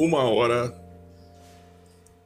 Uma 0.00 0.22
hora, 0.22 0.74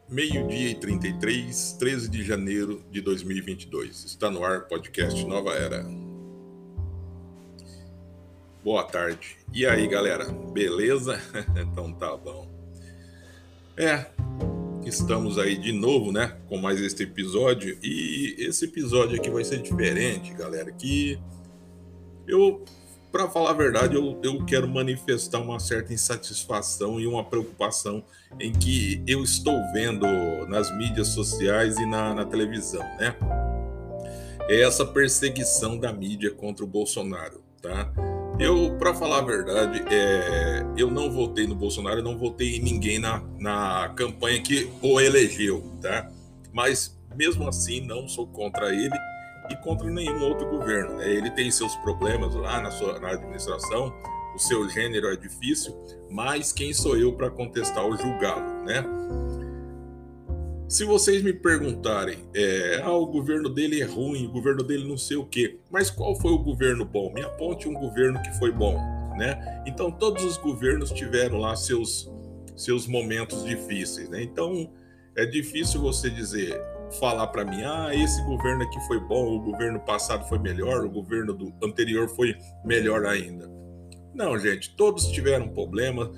meio-dia 0.09 0.71
e 0.71 0.75
33, 0.77 1.73
13 1.73 2.09
de 2.09 2.23
janeiro 2.23 2.85
de 2.89 3.01
2022. 3.01 4.05
Está 4.05 4.31
no 4.31 4.45
ar 4.45 4.69
podcast 4.69 5.27
Nova 5.27 5.51
Era. 5.55 5.85
Boa 8.62 8.84
tarde. 8.84 9.37
E 9.52 9.66
aí, 9.66 9.89
galera? 9.89 10.25
Beleza? 10.52 11.21
então 11.61 11.93
tá 11.93 12.16
bom. 12.16 12.48
É, 13.77 14.06
estamos 14.87 15.37
aí 15.37 15.59
de 15.59 15.73
novo, 15.73 16.12
né? 16.12 16.38
Com 16.48 16.59
mais 16.59 16.80
este 16.80 17.02
episódio. 17.02 17.77
E 17.83 18.37
esse 18.38 18.66
episódio 18.66 19.16
aqui 19.16 19.30
vai 19.30 19.43
ser 19.43 19.61
diferente, 19.61 20.33
galera. 20.33 20.70
Que 20.70 21.19
eu 22.25 22.65
para 23.14 23.30
falar 23.30 23.50
a 23.50 23.54
verdade, 23.54 23.95
eu, 23.95 24.18
eu 24.24 24.45
quero 24.45 24.66
manifestar 24.66 25.38
uma 25.38 25.60
certa 25.60 25.95
insatisfação 25.95 26.98
e 26.98 27.06
uma 27.06 27.23
preocupação 27.23 28.02
em 28.40 28.52
que 28.52 29.04
eu 29.06 29.23
estou 29.23 29.56
vendo 29.73 30.04
nas 30.48 30.77
mídias 30.77 31.06
sociais 31.10 31.78
e 31.78 31.87
na, 31.87 32.12
na 32.12 32.24
televisão, 32.24 32.82
né? 32.98 33.14
É 34.48 34.62
essa 34.62 34.84
perseguição 34.84 35.78
da 35.78 35.92
mídia 35.92 36.32
contra 36.32 36.64
o 36.64 36.66
Bolsonaro, 36.66 37.40
tá? 37.62 37.88
Eu, 38.37 38.77
para 38.78 38.92
falar 38.92 39.18
a 39.18 39.24
verdade, 39.24 39.84
é, 39.95 40.66
eu 40.76 40.90
não 40.90 41.09
votei 41.09 41.46
no 41.46 41.54
Bolsonaro, 41.54 42.01
eu 42.01 42.04
não 42.04 42.18
votei 42.18 42.56
em 42.56 42.62
ninguém 42.65 42.98
na, 42.98 43.23
na 43.38 43.92
campanha 43.95 44.42
que 44.42 44.68
o 44.82 45.01
elegeu, 45.01 45.62
tá? 45.80 46.10
Mas 46.52 46.98
mesmo 47.15 47.46
assim, 47.46 47.80
não 47.80 48.09
sou 48.09 48.26
contra 48.26 48.74
ele 48.74 48.98
e 49.51 49.57
contra 49.57 49.89
nenhum 49.91 50.23
outro 50.23 50.48
governo. 50.48 50.97
Né? 50.97 51.09
Ele 51.09 51.30
tem 51.30 51.51
seus 51.51 51.75
problemas 51.77 52.35
lá 52.35 52.61
na 52.61 52.71
sua 52.71 52.98
na 52.98 53.11
administração, 53.11 53.93
o 54.35 54.39
seu 54.39 54.69
gênero 54.69 55.09
é 55.09 55.16
difícil, 55.16 55.74
mas 56.10 56.52
quem 56.52 56.73
sou 56.73 56.96
eu 56.96 57.13
para 57.13 57.30
contestar 57.30 57.85
ou 57.85 57.96
julgá-lo, 57.96 58.65
né? 58.65 58.85
Se 60.68 60.85
vocês 60.85 61.23
me 61.23 61.33
perguntarem, 61.33 62.18
é, 62.35 62.80
ah, 62.83 62.91
o 62.91 63.07
governo 63.07 63.49
dele 63.49 63.80
é 63.80 63.85
ruim, 63.85 64.27
o 64.27 64.33
governo 64.33 64.62
dele 64.62 64.88
não 64.88 64.97
sei 64.97 65.16
o 65.16 65.25
quê, 65.25 65.61
mas 65.71 65.88
qual 65.88 66.19
foi 66.19 66.33
o 66.33 66.38
governo 66.38 66.84
bom? 66.84 67.12
Me 67.12 67.22
aponte 67.22 67.69
um 67.69 67.75
governo 67.75 68.21
que 68.22 68.33
foi 68.38 68.50
bom, 68.50 68.75
né? 69.16 69.62
Então 69.66 69.93
todos 69.93 70.25
os 70.25 70.37
governos 70.37 70.91
tiveram 70.91 71.38
lá 71.38 71.55
seus 71.55 72.12
seus 72.56 72.87
momentos 72.87 73.44
difíceis, 73.44 74.09
né? 74.09 74.22
Então 74.22 74.72
é 75.16 75.25
difícil 75.25 75.81
você 75.81 76.11
dizer 76.11 76.61
falar 76.99 77.27
para 77.28 77.44
mim, 77.44 77.62
ah, 77.62 77.91
esse 77.94 78.22
governo 78.25 78.62
aqui 78.62 78.81
foi 78.87 79.00
bom, 79.00 79.37
o 79.37 79.41
governo 79.41 79.81
passado 79.81 80.28
foi 80.28 80.38
melhor, 80.38 80.84
o 80.84 80.91
governo 80.91 81.32
do 81.32 81.53
anterior 81.62 82.09
foi 82.09 82.37
melhor 82.65 83.04
ainda. 83.06 83.50
Não, 84.15 84.38
gente, 84.38 84.75
todos 84.77 85.09
tiveram 85.09 85.49
problema. 85.49 86.12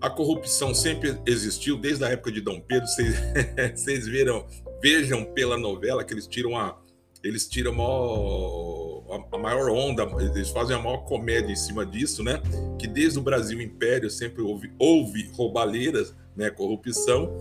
A 0.00 0.10
corrupção 0.10 0.74
sempre 0.74 1.18
existiu 1.26 1.76
desde 1.78 2.04
a 2.04 2.10
época 2.10 2.30
de 2.30 2.40
Dom 2.40 2.60
Pedro. 2.60 2.86
Vocês 2.86 4.06
viram, 4.06 4.46
vejam 4.82 5.24
pela 5.24 5.56
novela 5.56 6.04
que 6.04 6.12
eles 6.12 6.26
tiram 6.26 6.56
a, 6.56 6.78
eles 7.22 7.48
tiram 7.48 7.72
a 7.72 7.74
maior, 7.74 9.26
a 9.32 9.38
maior 9.38 9.70
onda, 9.70 10.04
eles 10.20 10.50
fazem 10.50 10.76
a 10.76 10.78
maior 10.78 10.98
comédia 10.98 11.52
em 11.52 11.56
cima 11.56 11.84
disso, 11.84 12.22
né? 12.22 12.40
Que 12.78 12.86
desde 12.86 13.18
o 13.18 13.22
Brasil 13.22 13.60
Império 13.60 14.10
sempre 14.10 14.42
houve, 14.42 14.72
houve 14.78 15.28
roubaleiras, 15.32 16.14
né? 16.36 16.50
Corrupção, 16.50 17.32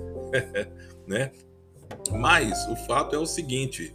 né? 1.05 1.31
Mas 2.09 2.67
o 2.67 2.75
fato 2.75 3.15
é 3.15 3.19
o 3.19 3.25
seguinte: 3.25 3.93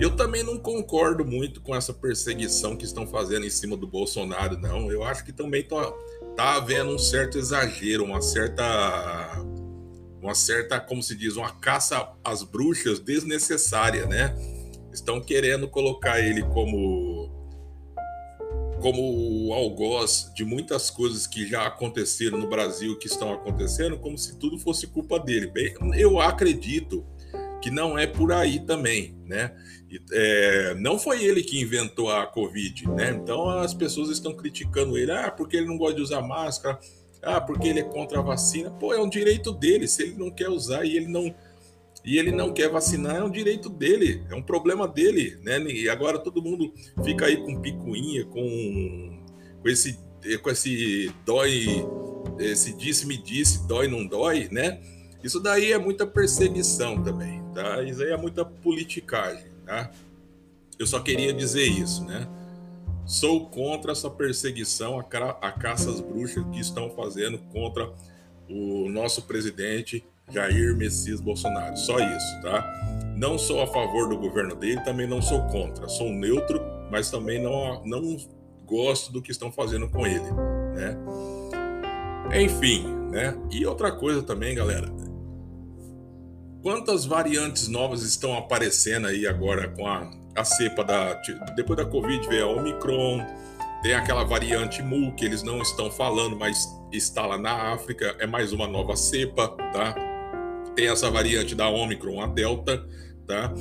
eu 0.00 0.16
também 0.16 0.42
não 0.42 0.58
concordo 0.58 1.24
muito 1.24 1.60
com 1.60 1.74
essa 1.74 1.92
perseguição 1.92 2.76
que 2.76 2.84
estão 2.84 3.06
fazendo 3.06 3.46
em 3.46 3.50
cima 3.50 3.76
do 3.76 3.86
Bolsonaro, 3.86 4.58
não. 4.58 4.90
Eu 4.90 5.04
acho 5.04 5.24
que 5.24 5.32
também 5.32 5.62
tá, 5.62 5.92
tá 6.36 6.56
havendo 6.56 6.90
um 6.90 6.98
certo 6.98 7.38
exagero, 7.38 8.04
uma 8.04 8.20
certa. 8.20 8.64
Uma 10.20 10.36
certa, 10.36 10.78
como 10.78 11.02
se 11.02 11.16
diz, 11.16 11.34
uma 11.34 11.50
caça 11.50 12.12
às 12.22 12.44
bruxas 12.44 13.00
desnecessária, 13.00 14.06
né? 14.06 14.32
Estão 14.92 15.20
querendo 15.20 15.66
colocar 15.66 16.20
ele 16.20 16.42
como 16.42 17.42
como 18.80 19.46
o 19.46 19.54
algoz 19.54 20.30
de 20.34 20.44
muitas 20.44 20.90
coisas 20.90 21.24
que 21.26 21.46
já 21.46 21.66
aconteceram 21.66 22.36
no 22.36 22.48
Brasil, 22.48 22.98
que 22.98 23.06
estão 23.06 23.32
acontecendo, 23.32 23.96
como 23.96 24.18
se 24.18 24.36
tudo 24.36 24.58
fosse 24.58 24.88
culpa 24.88 25.20
dele. 25.20 25.46
Bem, 25.46 25.72
eu 25.94 26.20
acredito 26.20 27.06
que 27.62 27.70
não 27.70 27.96
é 27.96 28.06
por 28.06 28.32
aí 28.32 28.60
também, 28.60 29.16
né? 29.24 29.54
É, 30.12 30.74
não 30.74 30.98
foi 30.98 31.24
ele 31.24 31.42
que 31.42 31.60
inventou 31.60 32.10
a 32.10 32.26
Covid, 32.26 32.88
né? 32.90 33.10
Então 33.10 33.48
as 33.48 33.72
pessoas 33.72 34.10
estão 34.10 34.34
criticando 34.34 34.98
ele, 34.98 35.12
ah, 35.12 35.30
porque 35.30 35.56
ele 35.56 35.66
não 35.66 35.78
gosta 35.78 35.94
de 35.94 36.02
usar 36.02 36.20
máscara, 36.22 36.78
ah, 37.22 37.40
porque 37.40 37.68
ele 37.68 37.80
é 37.80 37.84
contra 37.84 38.18
a 38.18 38.22
vacina. 38.22 38.70
Pô, 38.70 38.92
é 38.92 39.00
um 39.00 39.08
direito 39.08 39.52
dele. 39.52 39.86
Se 39.86 40.02
ele 40.02 40.16
não 40.18 40.30
quer 40.30 40.48
usar 40.48 40.84
e 40.84 40.96
ele 40.96 41.06
não 41.06 41.32
e 42.04 42.18
ele 42.18 42.32
não 42.32 42.52
quer 42.52 42.68
vacinar, 42.68 43.16
é 43.16 43.22
um 43.22 43.30
direito 43.30 43.68
dele, 43.68 44.24
é 44.28 44.34
um 44.34 44.42
problema 44.42 44.88
dele, 44.88 45.38
né? 45.42 45.60
E 45.62 45.88
agora 45.88 46.18
todo 46.18 46.42
mundo 46.42 46.72
fica 47.04 47.26
aí 47.26 47.36
com 47.36 47.60
picuinha, 47.60 48.24
com, 48.24 49.22
com 49.62 49.68
esse 49.68 49.98
com 50.42 50.50
esse 50.50 51.12
dói, 51.24 51.84
esse 52.38 52.76
disse-me 52.76 53.16
disse, 53.16 53.66
dói 53.66 53.88
não 53.88 54.06
dói, 54.06 54.48
né? 54.50 54.80
Isso 55.22 55.40
daí 55.40 55.72
é 55.72 55.78
muita 55.78 56.06
perseguição 56.06 57.02
também, 57.02 57.41
tá? 57.54 57.82
Isso 57.82 58.02
aí 58.02 58.10
é 58.10 58.16
muita 58.16 58.44
politicagem, 58.44 59.50
tá? 59.64 59.90
Eu 60.78 60.86
só 60.86 61.00
queria 61.00 61.32
dizer 61.32 61.64
isso, 61.64 62.04
né? 62.04 62.26
Sou 63.04 63.46
contra 63.46 63.92
essa 63.92 64.08
perseguição, 64.08 64.98
a, 64.98 65.04
ca 65.04 65.38
a 65.40 65.52
caça 65.52 65.90
às 65.90 66.00
bruxas 66.00 66.44
que 66.52 66.60
estão 66.60 66.90
fazendo 66.90 67.38
contra 67.52 67.92
o 68.48 68.88
nosso 68.88 69.22
presidente 69.22 70.04
Jair 70.30 70.76
Messias 70.76 71.20
Bolsonaro. 71.20 71.76
Só 71.76 71.98
isso, 71.98 72.42
tá? 72.42 72.64
Não 73.16 73.38
sou 73.38 73.60
a 73.60 73.66
favor 73.66 74.08
do 74.08 74.16
governo 74.16 74.54
dele, 74.54 74.80
também 74.80 75.06
não 75.06 75.20
sou 75.20 75.42
contra. 75.48 75.88
Sou 75.88 76.10
neutro, 76.10 76.60
mas 76.90 77.10
também 77.10 77.42
não, 77.42 77.84
não 77.84 78.16
gosto 78.64 79.12
do 79.12 79.20
que 79.20 79.30
estão 79.30 79.52
fazendo 79.52 79.88
com 79.88 80.06
ele, 80.06 80.30
né? 80.74 80.96
Enfim, 82.40 82.86
né? 83.10 83.36
E 83.50 83.66
outra 83.66 83.92
coisa 83.92 84.22
também, 84.22 84.54
galera, 84.54 84.90
Quantas 86.62 87.04
variantes 87.04 87.66
novas 87.66 88.02
estão 88.02 88.38
aparecendo 88.38 89.08
aí 89.08 89.26
agora 89.26 89.68
com 89.68 89.86
a, 89.86 90.08
a 90.36 90.44
cepa 90.44 90.84
da. 90.84 91.14
Depois 91.56 91.76
da 91.76 91.84
Covid 91.84 92.26
veio 92.28 92.44
a 92.44 92.52
Omicron, 92.52 93.26
tem 93.82 93.94
aquela 93.94 94.22
variante 94.22 94.80
Mu 94.80 95.12
que 95.16 95.24
eles 95.24 95.42
não 95.42 95.60
estão 95.60 95.90
falando, 95.90 96.36
mas 96.36 96.68
está 96.92 97.26
lá 97.26 97.36
na 97.36 97.72
África, 97.72 98.14
é 98.20 98.26
mais 98.28 98.52
uma 98.52 98.68
nova 98.68 98.94
cepa, 98.94 99.48
tá? 99.72 99.94
Tem 100.76 100.88
essa 100.88 101.10
variante 101.10 101.54
da 101.54 101.68
Omicron, 101.68 102.20
a 102.20 102.28
Delta, 102.28 102.86
tá? 103.26 103.52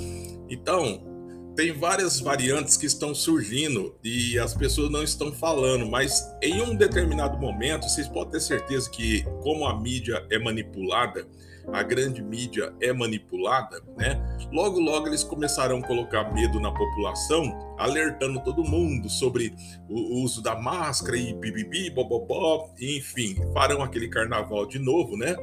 Então, 0.47 1.10
tem 1.56 1.72
várias 1.72 2.19
variantes 2.19 2.78
que 2.78 2.85
estão 2.85 3.13
surgindo 3.13 3.95
e 4.03 4.39
as 4.39 4.53
pessoas 4.53 4.89
não 4.89 5.03
estão 5.03 5.31
falando, 5.31 5.85
mas 5.85 6.23
em 6.41 6.62
um 6.62 6.75
determinado 6.75 7.38
momento, 7.38 7.84
vocês 7.84 8.07
podem 8.07 8.34
ter 8.34 8.39
certeza 8.41 8.89
que, 8.89 9.23
como 9.41 9.66
a 9.66 9.79
mídia 9.79 10.25
é 10.29 10.40
manipulada, 10.40 11.28
a 11.72 11.84
grande 11.84 12.22
mídia 12.22 12.73
é 12.81 12.91
manipulada, 12.91 13.81
né? 13.95 14.19
Logo, 14.51 14.79
logo 14.79 15.07
eles 15.07 15.23
começarão 15.23 15.78
a 15.78 15.84
colocar 15.84 16.34
medo 16.34 16.59
na 16.59 16.72
população, 16.72 17.75
alertando 17.78 18.40
todo 18.44 18.63
mundo 18.63 19.09
sobre 19.09 19.53
o 19.88 20.23
uso 20.23 20.41
da 20.41 20.56
máscara 20.56 21.17
e 21.17 21.34
bibibi, 21.34 21.90
bobobó, 21.90 22.73
enfim, 22.79 23.35
farão 23.53 23.84
aquele 23.84 24.09
carnaval 24.09 24.66
de 24.66 24.79
novo, 24.79 25.16
né? 25.16 25.35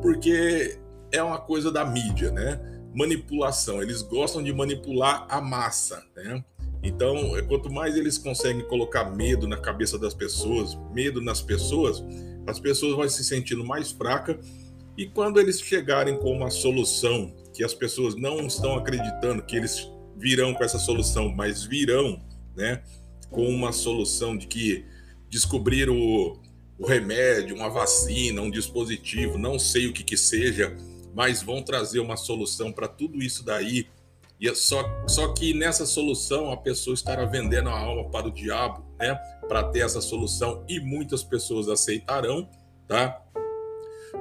Porque 0.00 0.78
é 1.12 1.22
uma 1.22 1.38
coisa 1.38 1.72
da 1.72 1.84
mídia, 1.84 2.30
né? 2.30 2.75
Manipulação, 2.96 3.82
eles 3.82 4.00
gostam 4.00 4.42
de 4.42 4.52
manipular 4.52 5.26
a 5.28 5.40
massa, 5.40 6.02
né? 6.16 6.42
Então, 6.82 7.32
quanto 7.48 7.70
mais 7.70 7.96
eles 7.96 8.16
conseguem 8.16 8.66
colocar 8.66 9.04
medo 9.04 9.46
na 9.46 9.56
cabeça 9.56 9.98
das 9.98 10.14
pessoas, 10.14 10.78
medo 10.94 11.20
nas 11.20 11.42
pessoas, 11.42 12.02
as 12.46 12.58
pessoas 12.58 12.94
vão 12.96 13.08
se 13.08 13.24
sentindo 13.24 13.64
mais 13.64 13.90
fracas 13.90 14.36
e 14.96 15.06
quando 15.06 15.38
eles 15.38 15.60
chegarem 15.60 16.16
com 16.18 16.32
uma 16.32 16.48
solução 16.48 17.34
que 17.52 17.62
as 17.62 17.74
pessoas 17.74 18.14
não 18.14 18.46
estão 18.46 18.76
acreditando 18.76 19.42
que 19.42 19.56
eles 19.56 19.90
virão 20.16 20.54
com 20.54 20.64
essa 20.64 20.78
solução, 20.78 21.28
mas 21.28 21.64
virão, 21.64 22.22
né, 22.56 22.82
com 23.30 23.46
uma 23.48 23.72
solução 23.72 24.36
de 24.36 24.46
que 24.46 24.84
descobriram 25.28 25.98
o, 25.98 26.40
o 26.78 26.86
remédio, 26.86 27.56
uma 27.56 27.68
vacina, 27.68 28.40
um 28.40 28.50
dispositivo, 28.50 29.36
não 29.36 29.58
sei 29.58 29.86
o 29.86 29.92
que 29.92 30.04
que 30.04 30.16
seja, 30.16 30.74
mas 31.16 31.42
vão 31.42 31.62
trazer 31.62 31.98
uma 31.98 32.14
solução 32.14 32.70
para 32.70 32.86
tudo 32.86 33.22
isso 33.22 33.42
daí. 33.42 33.86
E 34.38 34.46
é 34.46 34.54
só, 34.54 34.84
só 35.08 35.32
que 35.32 35.54
nessa 35.54 35.86
solução 35.86 36.52
a 36.52 36.58
pessoa 36.58 36.92
estará 36.92 37.24
vendendo 37.24 37.70
a 37.70 37.78
alma 37.78 38.10
para 38.10 38.28
o 38.28 38.30
diabo, 38.30 38.84
né? 38.98 39.14
Para 39.48 39.64
ter 39.64 39.78
essa 39.78 40.02
solução 40.02 40.62
e 40.68 40.78
muitas 40.78 41.24
pessoas 41.24 41.70
aceitarão, 41.70 42.46
tá? 42.86 43.22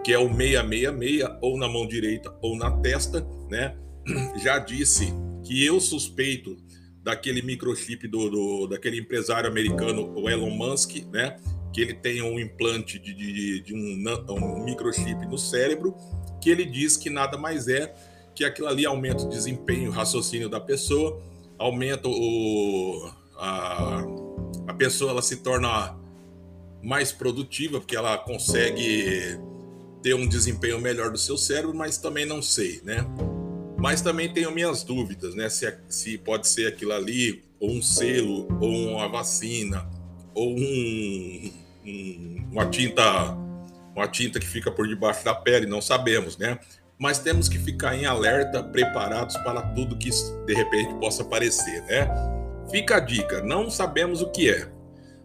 que 0.05 0.13
é 0.13 0.17
o 0.17 0.27
666, 0.27 1.37
ou 1.41 1.57
na 1.57 1.67
mão 1.67 1.85
direita 1.85 2.33
ou 2.41 2.55
na 2.55 2.71
testa, 2.71 3.27
né? 3.49 3.75
Já 4.41 4.57
disse 4.57 5.13
que 5.43 5.65
eu 5.65 5.81
suspeito 5.81 6.55
daquele 7.03 7.41
microchip 7.41 8.07
do, 8.07 8.29
do 8.29 8.67
daquele 8.67 8.99
empresário 8.99 9.49
americano, 9.49 10.13
o 10.15 10.29
Elon 10.29 10.49
Musk, 10.49 10.95
né? 11.11 11.35
que 11.75 11.81
ele 11.81 11.93
tenha 11.93 12.23
um 12.23 12.39
implante 12.39 12.97
de, 12.97 13.13
de, 13.13 13.59
de 13.61 13.73
um, 13.73 14.01
um 14.29 14.63
microchip 14.63 15.25
no 15.25 15.37
cérebro, 15.37 15.93
que 16.45 16.49
ele 16.51 16.63
diz 16.63 16.95
que 16.95 17.09
nada 17.09 17.39
mais 17.39 17.67
é 17.67 17.91
que 18.35 18.45
aquilo 18.45 18.67
ali 18.67 18.85
aumenta 18.85 19.23
o 19.23 19.27
desempenho, 19.27 19.89
o 19.89 19.91
raciocínio 19.91 20.47
da 20.47 20.59
pessoa, 20.59 21.19
aumenta 21.57 22.07
o, 22.07 23.09
a, 23.35 24.03
a 24.67 24.73
pessoa 24.75 25.09
ela 25.09 25.23
se 25.23 25.37
torna 25.37 25.97
mais 26.83 27.11
produtiva, 27.11 27.79
porque 27.79 27.95
ela 27.95 28.15
consegue 28.19 29.39
ter 30.03 30.13
um 30.13 30.27
desempenho 30.27 30.79
melhor 30.79 31.09
do 31.09 31.17
seu 31.17 31.35
cérebro, 31.35 31.75
mas 31.75 31.97
também 31.97 32.27
não 32.27 32.43
sei, 32.43 32.79
né? 32.83 33.03
Mas 33.75 34.01
também 34.01 34.31
tenho 34.31 34.51
minhas 34.51 34.83
dúvidas, 34.83 35.33
né? 35.33 35.49
Se, 35.49 35.65
é, 35.65 35.79
se 35.89 36.15
pode 36.19 36.47
ser 36.47 36.67
aquilo 36.67 36.91
ali, 36.91 37.43
ou 37.59 37.71
um 37.71 37.81
selo, 37.81 38.47
ou 38.61 38.69
uma 38.69 39.07
vacina, 39.09 39.89
ou 40.35 40.55
um, 40.55 41.51
um, 41.83 42.47
uma 42.51 42.67
tinta 42.67 43.35
uma 43.95 44.07
tinta 44.07 44.39
que 44.39 44.45
fica 44.45 44.69
por 44.69 44.87
debaixo 44.87 45.23
da 45.23 45.33
pele, 45.33 45.65
não 45.65 45.81
sabemos, 45.81 46.37
né? 46.37 46.59
Mas 46.99 47.19
temos 47.19 47.47
que 47.47 47.57
ficar 47.57 47.95
em 47.95 48.05
alerta, 48.05 48.61
preparados 48.61 49.37
para 49.37 49.61
tudo 49.61 49.97
que 49.97 50.09
de 50.09 50.53
repente 50.53 50.93
possa 50.95 51.23
aparecer, 51.23 51.81
né? 51.83 52.07
Fica 52.69 52.97
a 52.97 52.99
dica, 52.99 53.41
não 53.41 53.69
sabemos 53.69 54.21
o 54.21 54.31
que 54.31 54.49
é. 54.49 54.69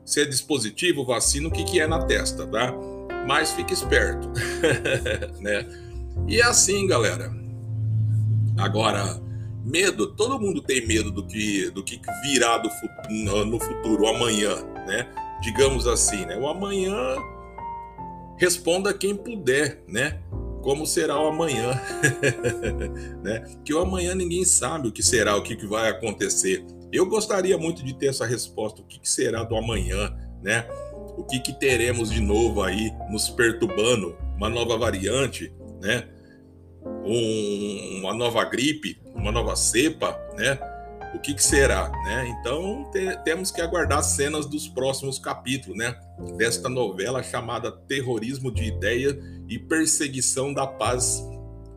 Se 0.05 0.22
é 0.22 0.25
dispositivo, 0.25 1.05
vacina, 1.05 1.49
o 1.49 1.50
que, 1.50 1.64
que 1.64 1.81
é 1.81 1.87
na 1.87 2.05
testa, 2.05 2.46
tá? 2.46 2.72
Mas 3.26 3.52
fique 3.52 3.72
esperto, 3.72 4.28
né? 5.40 5.67
E 6.28 6.40
é 6.40 6.44
assim, 6.44 6.87
galera. 6.87 7.32
Agora, 8.56 9.20
medo, 9.64 10.14
todo 10.14 10.40
mundo 10.40 10.61
tem 10.61 10.87
medo 10.87 11.11
do 11.11 11.26
que 11.26 11.70
do 11.70 11.82
que 11.82 12.00
virá 12.22 12.58
do, 12.58 12.69
no 13.44 13.58
futuro, 13.61 14.06
amanhã, 14.06 14.56
né? 14.87 15.08
Digamos 15.40 15.87
assim, 15.87 16.26
né? 16.26 16.37
O 16.37 16.49
amanhã 16.49 17.17
responda 18.40 18.94
quem 18.94 19.14
puder, 19.14 19.84
né? 19.87 20.19
Como 20.62 20.87
será 20.87 21.20
o 21.22 21.28
amanhã, 21.28 21.78
né? 23.22 23.44
Que 23.62 23.75
o 23.75 23.78
amanhã 23.78 24.14
ninguém 24.14 24.44
sabe 24.46 24.88
o 24.88 24.92
que 24.92 25.02
será, 25.02 25.37
o 25.37 25.42
que, 25.42 25.54
vai 25.66 25.90
acontecer. 25.90 26.64
Eu 26.90 27.06
gostaria 27.06 27.58
muito 27.58 27.84
de 27.84 27.94
ter 27.94 28.06
essa 28.06 28.25
resposta, 28.25 28.81
o 28.81 28.84
que, 28.84 28.98
que 28.98 29.08
será 29.08 29.44
do 29.44 29.56
amanhã, 29.56 30.16
né? 30.42 30.66
O 31.19 31.22
que, 31.22 31.38
que 31.38 31.52
teremos 31.52 32.10
de 32.10 32.20
novo 32.20 32.62
aí 32.62 32.90
nos 33.10 33.28
perturbando, 33.28 34.16
uma 34.37 34.48
nova 34.48 34.78
variante, 34.78 35.52
né? 35.81 36.08
Um, 37.04 37.98
uma 38.00 38.14
nova 38.14 38.43
gripe, 38.44 38.98
uma 39.14 39.31
nova 39.31 39.54
cepa, 39.54 40.19
né? 40.36 40.58
O 41.14 41.18
que, 41.18 41.34
que 41.34 41.42
será, 41.42 41.90
né? 42.04 42.28
Então 42.28 42.88
te, 42.92 43.16
temos 43.24 43.50
que 43.50 43.60
aguardar 43.60 44.02
cenas 44.02 44.46
dos 44.46 44.68
próximos 44.68 45.18
capítulos, 45.18 45.76
né? 45.76 45.98
Desta 46.36 46.68
novela 46.68 47.22
chamada 47.22 47.72
Terrorismo 47.72 48.52
de 48.52 48.64
Ideia 48.64 49.18
e 49.48 49.58
Perseguição 49.58 50.54
da 50.54 50.66
Paz 50.66 51.22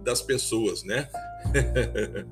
das 0.04 0.22
Pessoas, 0.22 0.84
né? 0.84 1.10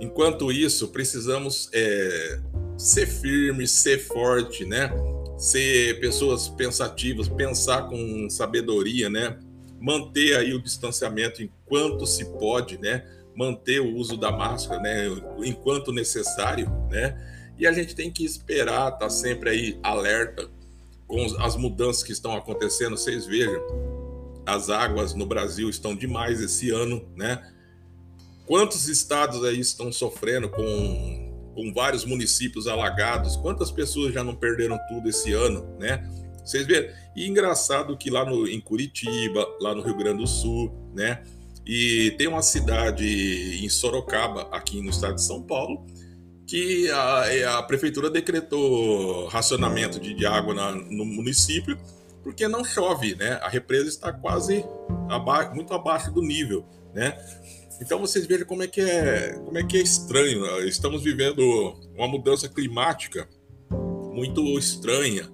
Enquanto 0.00 0.52
isso, 0.52 0.88
precisamos 0.88 1.68
é, 1.72 2.40
ser 2.76 3.06
firmes, 3.06 3.72
ser 3.72 3.98
forte, 3.98 4.64
né? 4.64 4.90
Ser 5.36 5.98
pessoas 6.00 6.48
pensativas, 6.48 7.28
pensar 7.28 7.88
com 7.88 8.30
sabedoria, 8.30 9.10
né? 9.10 9.38
Manter 9.80 10.36
aí 10.36 10.54
o 10.54 10.62
distanciamento 10.62 11.42
enquanto 11.42 12.06
se 12.06 12.24
pode, 12.38 12.78
né? 12.78 13.04
Manter 13.38 13.80
o 13.80 13.94
uso 13.94 14.16
da 14.16 14.32
máscara, 14.32 14.82
né, 14.82 15.04
enquanto 15.44 15.92
necessário, 15.92 16.68
né? 16.90 17.16
E 17.56 17.68
a 17.68 17.72
gente 17.72 17.94
tem 17.94 18.10
que 18.10 18.24
esperar, 18.24 18.90
tá 18.98 19.08
sempre 19.08 19.50
aí 19.50 19.78
alerta 19.80 20.50
com 21.06 21.24
as 21.40 21.56
mudanças 21.56 22.02
que 22.02 22.10
estão 22.10 22.36
acontecendo. 22.36 22.96
Vocês 22.96 23.26
vejam, 23.26 23.62
as 24.44 24.68
águas 24.70 25.14
no 25.14 25.24
Brasil 25.24 25.70
estão 25.70 25.94
demais 25.94 26.40
esse 26.40 26.70
ano, 26.70 27.08
né? 27.16 27.52
Quantos 28.44 28.88
estados 28.88 29.44
aí 29.44 29.60
estão 29.60 29.92
sofrendo 29.92 30.48
com, 30.48 31.52
com 31.54 31.72
vários 31.72 32.04
municípios 32.04 32.66
alagados? 32.66 33.36
Quantas 33.36 33.70
pessoas 33.70 34.12
já 34.12 34.24
não 34.24 34.34
perderam 34.34 34.78
tudo 34.88 35.08
esse 35.08 35.32
ano, 35.32 35.76
né? 35.78 36.08
Vocês 36.44 36.66
vêem? 36.66 36.90
E 37.14 37.28
engraçado 37.28 37.96
que 37.96 38.10
lá 38.10 38.24
no, 38.24 38.48
em 38.48 38.60
Curitiba, 38.60 39.46
lá 39.60 39.74
no 39.74 39.82
Rio 39.82 39.96
Grande 39.96 40.18
do 40.18 40.26
Sul, 40.26 40.72
né? 40.94 41.22
E 41.68 42.12
tem 42.12 42.26
uma 42.26 42.40
cidade 42.40 43.62
em 43.62 43.68
Sorocaba, 43.68 44.48
aqui 44.50 44.80
no 44.80 44.88
estado 44.88 45.16
de 45.16 45.22
São 45.22 45.42
Paulo, 45.42 45.84
que 46.46 46.90
a, 46.90 47.24
é, 47.26 47.44
a 47.44 47.62
prefeitura 47.62 48.08
decretou 48.08 49.28
racionamento 49.28 50.00
de, 50.00 50.14
de 50.14 50.24
água 50.24 50.54
na, 50.54 50.72
no 50.72 51.04
município 51.04 51.78
porque 52.22 52.48
não 52.48 52.64
chove, 52.64 53.14
né? 53.14 53.38
A 53.42 53.48
represa 53.48 53.88
está 53.88 54.12
quase 54.12 54.64
muito 55.54 55.72
abaixo 55.72 56.10
do 56.10 56.20
nível, 56.20 56.64
né? 56.94 57.18
Então 57.80 57.98
vocês 57.98 58.26
vejam 58.26 58.46
como 58.46 58.62
é 58.62 58.66
que 58.66 58.80
é, 58.80 59.34
como 59.44 59.56
é 59.56 59.62
que 59.62 59.76
é 59.76 59.80
estranho. 59.80 60.44
Estamos 60.66 61.02
vivendo 61.02 61.40
uma 61.96 62.08
mudança 62.08 62.48
climática 62.48 63.28
muito 64.12 64.42
estranha. 64.58 65.30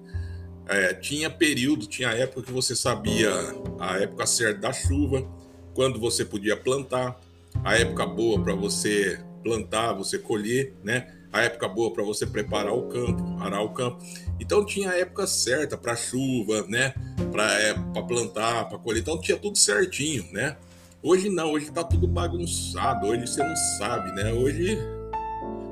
É, 0.69 0.95
tinha 0.95 1.29
período, 1.29 1.87
tinha 1.87 2.11
época 2.11 2.43
que 2.43 2.53
você 2.53 2.77
sabia 2.77 3.31
a 3.79 3.99
época 3.99 4.27
certa 4.27 4.61
da 4.61 4.73
chuva, 4.73 5.27
quando 5.75 5.99
você 5.99 6.25
podia 6.25 6.57
plantar, 6.57 7.21
a 7.63 7.77
época 7.77 8.07
boa 8.07 8.41
para 8.43 8.55
você 8.55 9.21
plantar, 9.43 9.93
você 9.93 10.19
colher, 10.19 10.73
né? 10.83 11.13
A 11.33 11.43
época 11.43 11.69
boa 11.69 11.93
para 11.93 12.05
você 12.05 12.25
preparar 12.25 12.73
o 12.73 12.83
campo, 12.89 13.23
arar 13.41 13.61
o 13.61 13.71
campo. 13.71 13.99
Então 14.39 14.65
tinha 14.65 14.91
a 14.91 14.99
época 14.99 15.27
certa 15.27 15.77
para 15.77 15.97
chuva, 15.97 16.65
né? 16.69 16.95
Para 17.33 17.53
é, 17.61 17.75
plantar, 18.07 18.69
para 18.69 18.79
colher. 18.79 19.01
Então 19.01 19.21
tinha 19.21 19.37
tudo 19.37 19.59
certinho, 19.59 20.25
né? 20.33 20.57
Hoje 21.03 21.29
não, 21.29 21.53
hoje 21.53 21.71
tá 21.71 21.83
tudo 21.83 22.07
bagunçado. 22.07 23.07
Hoje 23.07 23.27
você 23.27 23.43
não 23.43 23.57
sabe, 23.79 24.13
né? 24.13 24.33
Hoje 24.33 24.79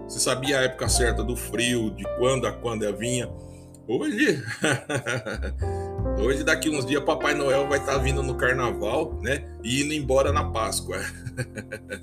você 0.09 0.19
sabia 0.19 0.59
a 0.59 0.63
época 0.63 0.89
certa 0.89 1.23
do 1.23 1.37
frio, 1.37 1.91
de 1.91 2.05
quando 2.19 2.47
a 2.47 2.53
quando 2.53 2.93
vinha. 2.97 3.31
Hoje, 3.87 4.43
hoje 6.19 6.45
daqui 6.45 6.71
uns 6.71 6.87
dias 6.87 7.03
Papai 7.05 7.35
Noel 7.35 7.69
vai 7.69 7.79
estar 7.79 7.93
tá 7.93 7.99
vindo 7.99 8.23
no 8.23 8.35
Carnaval, 8.35 9.19
né? 9.23 9.45
E 9.63 9.83
indo 9.83 9.93
embora 9.93 10.33
na 10.33 10.45
Páscoa. 10.51 10.99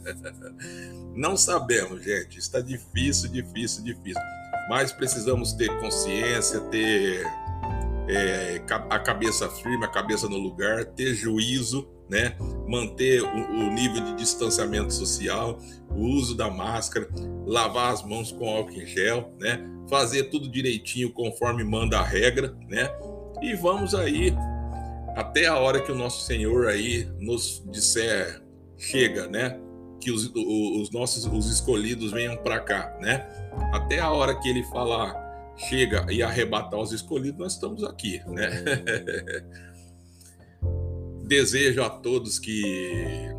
Não 1.15 1.35
sabemos, 1.35 2.03
gente. 2.03 2.39
Está 2.39 2.61
difícil, 2.61 3.29
difícil, 3.29 3.83
difícil. 3.83 4.21
Mas 4.69 4.91
precisamos 4.91 5.53
ter 5.53 5.67
consciência, 5.79 6.59
ter 6.61 7.25
é, 8.07 8.61
a 8.89 8.99
cabeça 8.99 9.49
firme, 9.49 9.83
a 9.83 9.89
cabeça 9.89 10.29
no 10.29 10.37
lugar, 10.37 10.85
ter 10.85 11.13
juízo, 11.15 11.87
né? 12.09 12.35
Manter 12.67 13.21
o, 13.21 13.27
o 13.27 13.71
nível 13.71 14.03
de 14.03 14.15
distanciamento 14.15 14.93
social, 14.93 15.59
o 15.89 16.01
uso 16.01 16.35
da 16.35 16.49
máscara, 16.49 17.07
lavar 17.45 17.93
as 17.93 18.03
mãos 18.03 18.31
com 18.31 18.49
álcool 18.49 18.73
em 18.73 18.85
gel, 18.85 19.33
né? 19.39 19.59
fazer 19.89 20.25
tudo 20.25 20.47
direitinho 20.47 21.11
conforme 21.11 21.63
manda 21.63 21.99
a 21.99 22.03
regra, 22.03 22.55
né? 22.69 22.89
E 23.41 23.53
vamos 23.55 23.95
aí 23.95 24.33
até 25.15 25.47
a 25.47 25.57
hora 25.57 25.81
que 25.81 25.91
o 25.91 25.95
nosso 25.95 26.25
Senhor 26.25 26.67
aí 26.67 27.07
nos 27.19 27.63
disser 27.71 28.41
chega, 28.77 29.27
né? 29.27 29.59
Que 29.99 30.11
os, 30.11 30.31
os 30.33 30.91
nossos 30.91 31.25
os 31.25 31.51
escolhidos 31.51 32.11
venham 32.11 32.37
para 32.37 32.59
cá, 32.59 32.97
né? 33.01 33.27
Até 33.73 33.99
a 33.99 34.09
hora 34.11 34.39
que 34.39 34.47
ele 34.47 34.63
falar 34.65 35.27
chega 35.57 36.05
e 36.09 36.23
arrebatar 36.23 36.79
os 36.79 36.93
escolhidos, 36.93 37.39
nós 37.39 37.53
estamos 37.53 37.83
aqui, 37.83 38.21
né? 38.27 38.63
Desejo 41.25 41.83
a 41.83 41.89
todos 41.89 42.39
que 42.39 43.29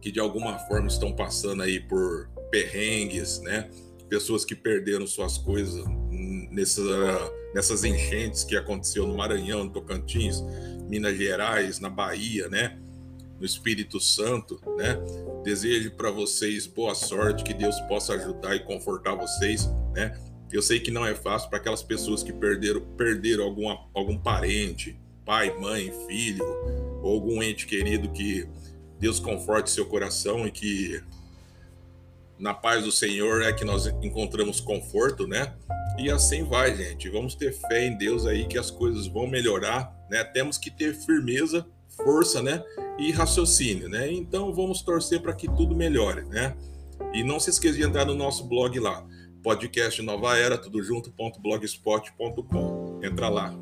que 0.00 0.10
de 0.10 0.18
alguma 0.18 0.58
forma 0.58 0.88
estão 0.88 1.12
passando 1.14 1.62
aí 1.62 1.78
por 1.78 2.28
perrengues, 2.50 3.40
né? 3.40 3.70
pessoas 4.12 4.44
que 4.44 4.54
perderam 4.54 5.06
suas 5.06 5.38
coisas 5.38 5.82
nessa, 6.52 6.82
nessas 7.54 7.82
enchentes 7.82 8.44
que 8.44 8.56
aconteceu 8.56 9.06
no 9.06 9.16
Maranhão, 9.16 9.64
no 9.64 9.70
Tocantins, 9.70 10.42
Minas 10.88 11.16
Gerais, 11.16 11.80
na 11.80 11.88
Bahia, 11.88 12.48
né? 12.48 12.78
No 13.38 13.46
Espírito 13.46 13.98
Santo, 13.98 14.60
né? 14.76 14.98
Desejo 15.42 15.90
para 15.92 16.10
vocês 16.10 16.66
boa 16.66 16.94
sorte, 16.94 17.42
que 17.42 17.54
Deus 17.54 17.80
possa 17.82 18.14
ajudar 18.14 18.54
e 18.54 18.60
confortar 18.60 19.14
vocês, 19.14 19.68
né? 19.94 20.16
Eu 20.52 20.60
sei 20.60 20.78
que 20.78 20.90
não 20.90 21.04
é 21.04 21.14
fácil 21.14 21.48
para 21.48 21.58
aquelas 21.58 21.82
pessoas 21.82 22.22
que 22.22 22.32
perderam, 22.32 22.82
perderam 22.96 23.44
alguma, 23.44 23.86
algum 23.94 24.18
parente, 24.18 25.00
pai, 25.24 25.56
mãe, 25.58 25.90
filho, 26.06 26.44
ou 27.02 27.14
algum 27.14 27.42
ente 27.42 27.66
querido 27.66 28.10
que 28.10 28.46
Deus 29.00 29.18
conforte 29.18 29.70
seu 29.70 29.86
coração 29.86 30.46
e 30.46 30.50
que 30.50 31.02
na 32.42 32.52
paz 32.52 32.84
do 32.84 32.90
Senhor 32.90 33.42
é 33.42 33.52
que 33.52 33.64
nós 33.64 33.86
encontramos 34.02 34.58
conforto, 34.60 35.28
né? 35.28 35.54
E 35.96 36.10
assim 36.10 36.42
vai, 36.42 36.76
gente. 36.76 37.08
Vamos 37.08 37.36
ter 37.36 37.52
fé 37.52 37.86
em 37.86 37.96
Deus 37.96 38.26
aí 38.26 38.48
que 38.48 38.58
as 38.58 38.68
coisas 38.68 39.06
vão 39.06 39.28
melhorar, 39.28 39.96
né? 40.10 40.24
Temos 40.24 40.58
que 40.58 40.68
ter 40.68 40.92
firmeza, 40.92 41.64
força, 41.96 42.42
né? 42.42 42.60
E 42.98 43.12
raciocínio, 43.12 43.88
né? 43.88 44.10
Então 44.10 44.52
vamos 44.52 44.82
torcer 44.82 45.22
para 45.22 45.32
que 45.32 45.46
tudo 45.46 45.72
melhore, 45.72 46.24
né? 46.24 46.56
E 47.14 47.22
não 47.22 47.38
se 47.38 47.50
esqueça 47.50 47.76
de 47.76 47.84
entrar 47.84 48.06
no 48.06 48.16
nosso 48.16 48.42
blog 48.48 48.76
lá, 48.80 49.06
podcast 49.40 50.02
Nova 50.02 50.36
Era, 50.36 50.58
tudo 50.58 50.82
junto.blogspot.com. 50.82 52.98
Entra 53.04 53.28
lá. 53.28 53.56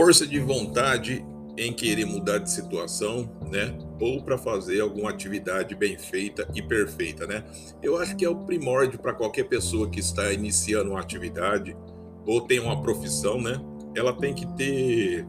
Força 0.00 0.26
de 0.26 0.38
vontade 0.38 1.22
em 1.58 1.74
querer 1.74 2.06
mudar 2.06 2.38
de 2.38 2.50
situação, 2.50 3.30
né? 3.52 3.76
Ou 4.00 4.22
para 4.22 4.38
fazer 4.38 4.80
alguma 4.80 5.10
atividade 5.10 5.74
bem 5.74 5.98
feita 5.98 6.48
e 6.54 6.62
perfeita, 6.62 7.26
né? 7.26 7.44
Eu 7.82 7.98
acho 7.98 8.16
que 8.16 8.24
é 8.24 8.28
o 8.30 8.34
primórdio 8.34 8.98
para 8.98 9.12
qualquer 9.12 9.44
pessoa 9.44 9.90
que 9.90 10.00
está 10.00 10.32
iniciando 10.32 10.92
uma 10.92 11.00
atividade 11.00 11.76
ou 12.24 12.40
tem 12.40 12.58
uma 12.60 12.80
profissão, 12.80 13.42
né? 13.42 13.60
Ela 13.94 14.14
tem 14.14 14.32
que 14.32 14.46
ter, 14.56 15.26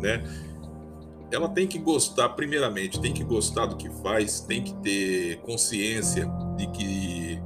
né? 0.00 0.22
Ela 1.32 1.48
tem 1.48 1.66
que 1.66 1.80
gostar, 1.80 2.28
primeiramente, 2.28 3.00
tem 3.00 3.12
que 3.12 3.24
gostar 3.24 3.66
do 3.66 3.74
que 3.76 3.90
faz, 4.00 4.38
tem 4.38 4.62
que 4.62 4.74
ter 4.74 5.38
consciência 5.38 6.30
de 6.56 6.68
que 6.68 7.42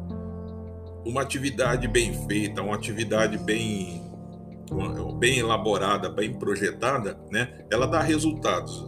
uma 1.03 1.23
atividade 1.23 1.89
bem 1.89 2.13
feita, 2.29 2.61
uma 2.61 2.75
atividade 2.75 3.39
bem 3.39 4.08
bem 5.19 5.39
elaborada, 5.39 6.09
bem 6.09 6.33
projetada, 6.33 7.19
né, 7.31 7.65
ela 7.71 7.87
dá 7.87 8.01
resultados. 8.01 8.87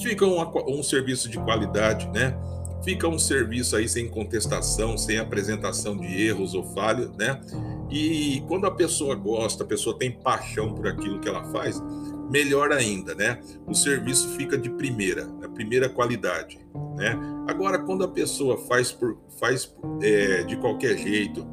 Fica 0.00 0.24
um, 0.24 0.78
um 0.78 0.82
serviço 0.82 1.28
de 1.28 1.38
qualidade, 1.38 2.08
né? 2.10 2.38
Fica 2.84 3.08
um 3.08 3.18
serviço 3.18 3.74
aí 3.76 3.88
sem 3.88 4.08
contestação, 4.08 4.96
sem 4.96 5.18
apresentação 5.18 5.96
de 5.96 6.22
erros 6.22 6.54
ou 6.54 6.62
falhas, 6.62 7.10
né? 7.16 7.40
E 7.90 8.42
quando 8.46 8.66
a 8.66 8.70
pessoa 8.70 9.14
gosta, 9.16 9.64
a 9.64 9.66
pessoa 9.66 9.98
tem 9.98 10.12
paixão 10.12 10.72
por 10.72 10.86
aquilo 10.86 11.18
que 11.18 11.28
ela 11.28 11.44
faz, 11.50 11.82
melhor 12.30 12.70
ainda, 12.72 13.14
né? 13.14 13.40
O 13.66 13.74
serviço 13.74 14.28
fica 14.36 14.56
de 14.56 14.70
primeira, 14.70 15.24
da 15.24 15.48
primeira 15.48 15.88
qualidade, 15.88 16.60
né? 16.96 17.18
Agora, 17.48 17.78
quando 17.78 18.04
a 18.04 18.08
pessoa 18.08 18.56
faz 18.56 18.92
por 18.92 19.18
faz 19.40 19.74
é, 20.02 20.42
de 20.44 20.56
qualquer 20.56 20.96
jeito, 20.98 21.46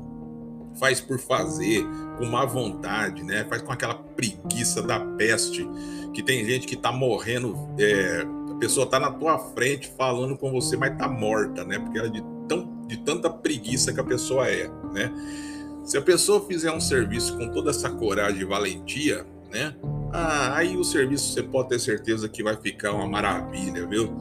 faz 0.79 1.00
por 1.00 1.20
fazer, 1.20 1.86
com 2.17 2.25
má 2.25 2.46
vontade, 2.46 3.24
né? 3.24 3.46
Faz 3.50 3.62
com 3.62 3.72
aquela 3.72 3.96
preguiça 3.96 4.82
da 4.82 5.00
peste, 5.00 5.67
que 6.13 6.24
tem 6.24 6.46
gente 6.46 6.67
que 6.67 6.75
tá 6.75 6.91
morrendo, 6.91 7.55
é, 7.77 8.25
a 8.51 8.55
pessoa 8.55 8.86
tá 8.86 9.00
na 9.00 9.12
tua 9.12 9.38
frente 9.38 9.91
falando 9.98 10.38
com 10.38 10.51
você, 10.51 10.77
mas 10.77 10.98
tá 10.98 11.08
morta, 11.08 11.63
né? 11.63 11.79
Porque 11.79 11.98
ela 11.98 12.08
é 12.08 12.12
de, 12.12 12.24
tão, 12.48 12.86
de 12.88 12.98
tanta 12.98 13.29
preguiça 13.29 13.94
que 13.94 14.00
a 14.00 14.03
pessoa 14.03 14.48
é, 14.48 14.70
né? 14.94 15.12
Se 15.84 15.98
a 15.98 16.01
pessoa 16.01 16.46
fizer 16.46 16.72
um 16.72 16.79
serviço 16.79 17.38
com 17.38 17.50
toda 17.50 17.70
essa 17.70 17.89
coragem 17.89 18.41
e 18.41 18.46
valentia, 18.46 19.25
né? 19.51 19.75
Ah, 20.12 20.55
aí 20.55 20.75
o 20.77 20.84
serviço 20.84 21.34
você 21.34 21.44
pode 21.44 21.70
ter 21.70 21.79
certeza 21.79 22.27
que 22.27 22.41
vai 22.41 22.55
ficar 22.55 22.94
uma 22.94 23.08
maravilha, 23.08 23.86
viu? 23.86 24.12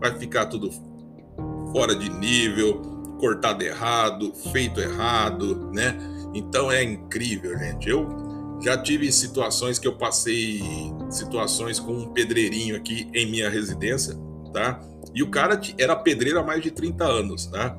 Vai 0.00 0.18
ficar 0.18 0.46
tudo 0.46 0.70
fora 1.72 1.94
de 1.94 2.08
nível, 2.10 2.93
cortado 3.18 3.62
errado, 3.62 4.32
feito 4.52 4.80
errado, 4.80 5.70
né? 5.72 5.96
Então 6.34 6.70
é 6.70 6.82
incrível, 6.82 7.56
gente. 7.58 7.88
Eu 7.88 8.08
já 8.62 8.76
tive 8.76 9.10
situações 9.12 9.78
que 9.78 9.86
eu 9.86 9.96
passei 9.96 10.60
situações 11.10 11.78
com 11.78 11.92
um 11.92 12.12
pedreirinho 12.12 12.76
aqui 12.76 13.08
em 13.14 13.30
minha 13.30 13.48
residência, 13.48 14.14
tá? 14.52 14.80
E 15.14 15.22
o 15.22 15.30
cara 15.30 15.60
era 15.78 15.94
pedreiro 15.94 16.38
há 16.38 16.42
mais 16.42 16.62
de 16.62 16.70
30 16.70 17.04
anos, 17.04 17.46
tá? 17.46 17.78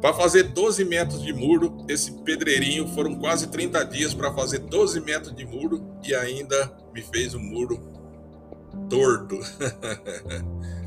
Para 0.00 0.14
fazer 0.14 0.44
12 0.44 0.84
metros 0.84 1.22
de 1.22 1.32
muro, 1.32 1.84
esse 1.88 2.10
pedreirinho 2.22 2.88
foram 2.88 3.14
quase 3.14 3.46
30 3.48 3.84
dias 3.84 4.12
para 4.12 4.32
fazer 4.32 4.58
12 4.58 5.00
metros 5.00 5.34
de 5.34 5.44
muro 5.44 5.80
e 6.02 6.14
ainda 6.14 6.72
me 6.92 7.02
fez 7.02 7.34
um 7.34 7.40
muro 7.40 7.80
torto. 8.88 9.38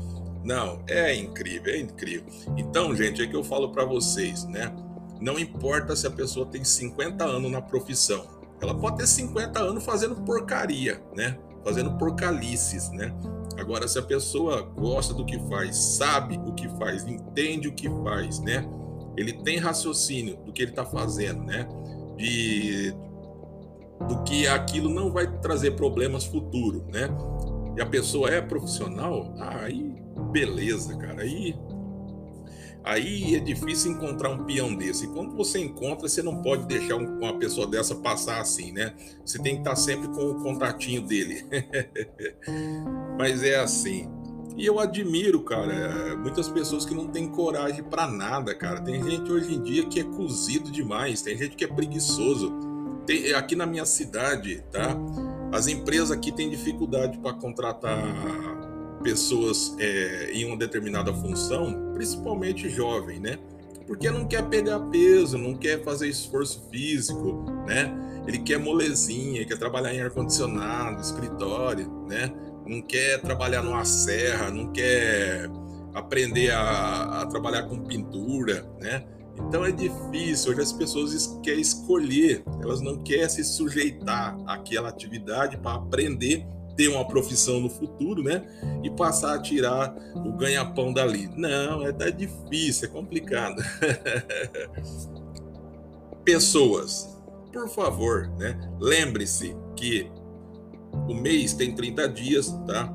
Não, 0.46 0.80
é 0.86 1.12
incrível, 1.12 1.74
é 1.74 1.78
incrível. 1.78 2.32
Então, 2.56 2.94
gente, 2.94 3.20
é 3.20 3.26
que 3.26 3.34
eu 3.34 3.42
falo 3.42 3.72
para 3.72 3.84
vocês, 3.84 4.44
né? 4.44 4.72
Não 5.20 5.40
importa 5.40 5.96
se 5.96 6.06
a 6.06 6.10
pessoa 6.10 6.46
tem 6.46 6.62
50 6.62 7.24
anos 7.24 7.50
na 7.50 7.60
profissão. 7.60 8.24
Ela 8.60 8.72
pode 8.72 8.98
ter 8.98 9.08
50 9.08 9.58
anos 9.58 9.84
fazendo 9.84 10.14
porcaria, 10.14 11.02
né? 11.16 11.36
Fazendo 11.64 11.98
porcalices, 11.98 12.90
né? 12.90 13.12
Agora, 13.58 13.88
se 13.88 13.98
a 13.98 14.02
pessoa 14.02 14.62
gosta 14.62 15.12
do 15.12 15.26
que 15.26 15.36
faz, 15.48 15.76
sabe 15.76 16.38
o 16.38 16.52
que 16.52 16.68
faz, 16.78 17.04
entende 17.04 17.66
o 17.66 17.72
que 17.72 17.88
faz, 18.04 18.38
né? 18.38 18.64
Ele 19.16 19.32
tem 19.32 19.58
raciocínio 19.58 20.36
do 20.44 20.52
que 20.52 20.62
ele 20.62 20.70
está 20.70 20.84
fazendo, 20.84 21.42
né? 21.42 21.68
De 22.16 22.94
do 24.06 24.22
que 24.22 24.46
aquilo 24.46 24.90
não 24.90 25.10
vai 25.10 25.26
trazer 25.40 25.72
problemas 25.72 26.24
futuros, 26.24 26.82
né? 26.86 27.08
E 27.76 27.80
a 27.80 27.86
pessoa 27.86 28.30
é 28.30 28.40
profissional, 28.40 29.34
aí 29.38 29.94
beleza, 30.30 30.96
cara. 30.96 31.22
Aí, 31.22 31.54
aí 32.82 33.34
é 33.34 33.38
difícil 33.38 33.92
encontrar 33.92 34.30
um 34.30 34.44
peão 34.44 34.74
desse. 34.74 35.04
E 35.04 35.08
quando 35.08 35.36
você 35.36 35.58
encontra, 35.58 36.08
você 36.08 36.22
não 36.22 36.42
pode 36.42 36.66
deixar 36.66 36.96
uma 36.96 37.38
pessoa 37.38 37.66
dessa 37.66 37.94
passar 37.94 38.40
assim, 38.40 38.72
né? 38.72 38.94
Você 39.24 39.38
tem 39.38 39.54
que 39.54 39.60
estar 39.60 39.76
sempre 39.76 40.08
com 40.08 40.30
o 40.30 40.42
contatinho 40.42 41.02
dele. 41.02 41.44
Mas 43.18 43.42
é 43.42 43.56
assim. 43.56 44.08
E 44.56 44.64
eu 44.64 44.80
admiro, 44.80 45.42
cara, 45.42 46.16
muitas 46.16 46.48
pessoas 46.48 46.86
que 46.86 46.94
não 46.94 47.08
têm 47.08 47.28
coragem 47.28 47.84
para 47.84 48.06
nada, 48.06 48.54
cara. 48.54 48.80
Tem 48.80 49.02
gente 49.02 49.30
hoje 49.30 49.54
em 49.54 49.62
dia 49.62 49.84
que 49.84 50.00
é 50.00 50.04
cozido 50.04 50.70
demais, 50.70 51.20
tem 51.20 51.36
gente 51.36 51.56
que 51.56 51.64
é 51.64 51.68
preguiçoso. 51.68 52.54
Tem, 53.06 53.34
aqui 53.34 53.54
na 53.54 53.66
minha 53.66 53.84
cidade, 53.84 54.64
tá? 54.72 54.96
As 55.52 55.66
empresas 55.66 56.10
aqui 56.10 56.32
têm 56.32 56.50
dificuldade 56.50 57.18
para 57.18 57.32
contratar 57.34 58.02
pessoas 59.02 59.74
é, 59.78 60.30
em 60.32 60.44
uma 60.44 60.56
determinada 60.56 61.12
função, 61.12 61.92
principalmente 61.94 62.68
jovem, 62.68 63.20
né? 63.20 63.38
Porque 63.86 64.10
não 64.10 64.26
quer 64.26 64.42
pegar 64.48 64.80
peso, 64.90 65.38
não 65.38 65.54
quer 65.54 65.82
fazer 65.84 66.08
esforço 66.08 66.68
físico, 66.70 67.44
né? 67.66 67.94
Ele 68.26 68.38
quer 68.38 68.58
molezinha, 68.58 69.44
quer 69.44 69.56
trabalhar 69.56 69.94
em 69.94 70.00
ar-condicionado, 70.00 71.00
escritório, 71.00 71.88
né? 72.08 72.32
Não 72.66 72.82
quer 72.82 73.20
trabalhar 73.20 73.62
numa 73.62 73.84
serra, 73.84 74.50
não 74.50 74.72
quer 74.72 75.48
aprender 75.94 76.50
a, 76.50 77.22
a 77.22 77.26
trabalhar 77.26 77.62
com 77.62 77.78
pintura, 77.78 78.68
né? 78.80 79.04
Então 79.38 79.64
é 79.64 79.70
difícil, 79.70 80.52
hoje 80.52 80.62
as 80.62 80.72
pessoas 80.72 81.38
querem 81.42 81.60
escolher, 81.60 82.42
elas 82.60 82.80
não 82.80 83.02
querem 83.02 83.28
se 83.28 83.44
sujeitar 83.44 84.36
àquela 84.46 84.88
atividade 84.88 85.56
para 85.58 85.76
aprender 85.76 86.46
ter 86.76 86.88
uma 86.88 87.06
profissão 87.06 87.58
no 87.58 87.70
futuro, 87.70 88.22
né? 88.22 88.44
E 88.84 88.90
passar 88.90 89.34
a 89.34 89.40
tirar 89.40 89.96
o 90.14 90.30
ganha-pão 90.32 90.92
dali. 90.92 91.28
Não, 91.34 91.84
é 91.84 91.90
tá 91.90 92.10
difícil, 92.10 92.88
é 92.88 92.90
complicado. 92.90 93.56
Pessoas, 96.22 97.16
por 97.52 97.68
favor, 97.68 98.28
né? 98.38 98.60
Lembre-se 98.78 99.56
que 99.74 100.10
o 101.08 101.14
mês 101.14 101.54
tem 101.54 101.74
30 101.74 102.08
dias, 102.08 102.48
tá? 102.66 102.92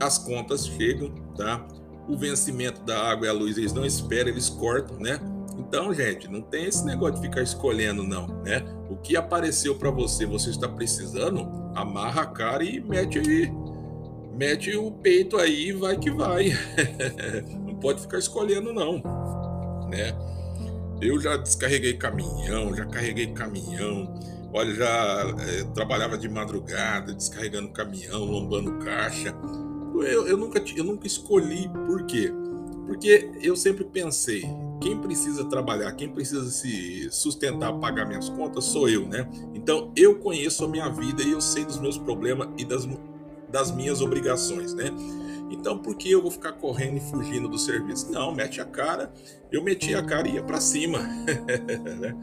As 0.00 0.18
contas 0.18 0.66
chegam, 0.66 1.10
tá? 1.36 1.66
O 2.08 2.16
vencimento 2.16 2.82
da 2.82 3.10
água 3.10 3.26
e 3.26 3.30
a 3.30 3.32
luz 3.32 3.58
eles 3.58 3.72
não 3.72 3.84
esperam, 3.84 4.30
eles 4.30 4.48
cortam, 4.48 4.98
né? 4.98 5.18
Então, 5.74 5.92
gente, 5.92 6.28
não 6.28 6.40
tem 6.40 6.66
esse 6.66 6.86
negócio 6.86 7.16
de 7.16 7.22
ficar 7.22 7.42
escolhendo, 7.42 8.04
não, 8.04 8.28
né? 8.44 8.64
O 8.88 8.96
que 8.96 9.16
apareceu 9.16 9.74
para 9.74 9.90
você, 9.90 10.24
você 10.24 10.50
está 10.50 10.68
precisando, 10.68 11.40
amarra 11.74 12.22
a 12.22 12.26
cara 12.26 12.62
e 12.62 12.78
mete 12.78 13.18
aí, 13.18 13.52
mete 14.32 14.76
o 14.76 14.92
peito 14.92 15.36
aí 15.36 15.70
e 15.70 15.72
vai 15.72 15.98
que 15.98 16.12
vai. 16.12 16.52
não 17.66 17.74
pode 17.74 18.02
ficar 18.02 18.18
escolhendo, 18.18 18.72
não, 18.72 19.02
né? 19.90 20.16
Eu 21.02 21.20
já 21.20 21.36
descarreguei 21.36 21.94
caminhão, 21.94 22.72
já 22.72 22.86
carreguei 22.86 23.26
caminhão, 23.32 24.14
olha, 24.52 24.72
já 24.76 25.34
é, 25.40 25.64
trabalhava 25.74 26.16
de 26.16 26.28
madrugada, 26.28 27.12
descarregando 27.12 27.70
caminhão, 27.70 28.24
lombando 28.24 28.78
caixa. 28.78 29.34
Eu, 29.92 30.28
eu, 30.28 30.36
nunca, 30.36 30.62
eu 30.76 30.84
nunca 30.84 31.04
escolhi, 31.04 31.68
por 31.84 32.06
quê? 32.06 32.32
Porque 32.86 33.32
eu 33.42 33.56
sempre 33.56 33.82
pensei, 33.84 34.44
quem 34.84 34.98
precisa 34.98 35.46
trabalhar, 35.46 35.90
quem 35.92 36.10
precisa 36.10 36.44
se 36.50 37.08
sustentar, 37.10 37.72
pagar 37.78 38.06
minhas 38.06 38.28
contas, 38.28 38.66
sou 38.66 38.86
eu, 38.86 39.08
né? 39.08 39.26
Então 39.54 39.90
eu 39.96 40.18
conheço 40.18 40.62
a 40.62 40.68
minha 40.68 40.90
vida 40.90 41.22
e 41.22 41.32
eu 41.32 41.40
sei 41.40 41.64
dos 41.64 41.80
meus 41.80 41.96
problemas 41.96 42.50
e 42.58 42.66
das, 42.66 42.86
das 43.48 43.74
minhas 43.74 44.02
obrigações, 44.02 44.74
né? 44.74 44.90
Então 45.50 45.78
por 45.78 45.96
que 45.96 46.10
eu 46.10 46.20
vou 46.20 46.30
ficar 46.30 46.52
correndo 46.52 46.98
e 46.98 47.00
fugindo 47.00 47.48
do 47.48 47.58
serviço? 47.58 48.12
Não, 48.12 48.34
mete 48.34 48.60
a 48.60 48.66
cara. 48.66 49.10
Eu 49.50 49.64
meti 49.64 49.94
a 49.94 50.02
cara 50.02 50.28
e 50.28 50.34
ia 50.34 50.42
para 50.42 50.60
cima, 50.60 50.98
né? 51.98 52.14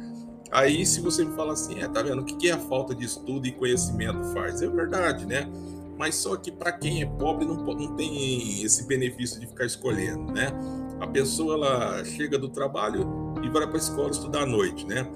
Aí 0.51 0.85
se 0.85 1.01
você 1.01 1.25
me 1.25 1.35
fala 1.35 1.53
assim, 1.53 1.79
é, 1.79 1.87
tá 1.87 2.03
vendo 2.03 2.21
o 2.21 2.25
que, 2.25 2.35
que 2.35 2.47
é 2.47 2.51
a 2.51 2.59
falta 2.59 2.93
de 2.93 3.05
estudo 3.05 3.47
e 3.47 3.51
conhecimento 3.51 4.23
faz? 4.33 4.61
É 4.61 4.69
verdade, 4.69 5.25
né? 5.25 5.49
Mas 5.97 6.15
só 6.15 6.35
que 6.35 6.51
para 6.51 6.71
quem 6.71 7.01
é 7.01 7.05
pobre 7.05 7.45
não, 7.45 7.55
não 7.55 7.95
tem 7.95 8.63
esse 8.63 8.87
benefício 8.87 9.39
de 9.39 9.47
ficar 9.47 9.65
escolhendo, 9.65 10.31
né? 10.31 10.51
A 10.99 11.07
pessoa 11.07 11.55
ela 11.55 12.05
chega 12.05 12.37
do 12.37 12.49
trabalho 12.49 13.35
e 13.43 13.49
vai 13.49 13.65
para 13.65 13.75
a 13.75 13.79
escola 13.79 14.11
estudar 14.11 14.43
à 14.43 14.45
noite, 14.45 14.85
né? 14.85 15.09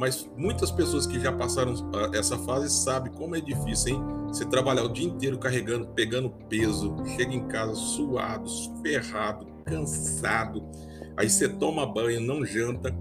mas 0.00 0.26
muitas 0.34 0.70
pessoas 0.70 1.06
que 1.06 1.20
já 1.20 1.30
passaram 1.30 1.74
ah, 1.94 2.16
essa 2.16 2.38
fase 2.38 2.70
sabem 2.70 3.12
como 3.12 3.36
é 3.36 3.40
difícil, 3.40 3.96
hein? 3.96 4.02
Você 4.28 4.46
trabalhar 4.46 4.84
o 4.84 4.88
dia 4.88 5.06
inteiro 5.06 5.38
carregando, 5.38 5.88
pegando 5.88 6.30
peso, 6.48 6.96
chega 7.14 7.34
em 7.34 7.46
casa 7.48 7.74
suado, 7.74 8.48
ferrado, 8.80 9.46
cansado. 9.62 10.64
Aí 11.18 11.28
você 11.28 11.50
toma 11.50 11.84
banho, 11.84 12.18
não 12.18 12.46
janta, 12.46 12.96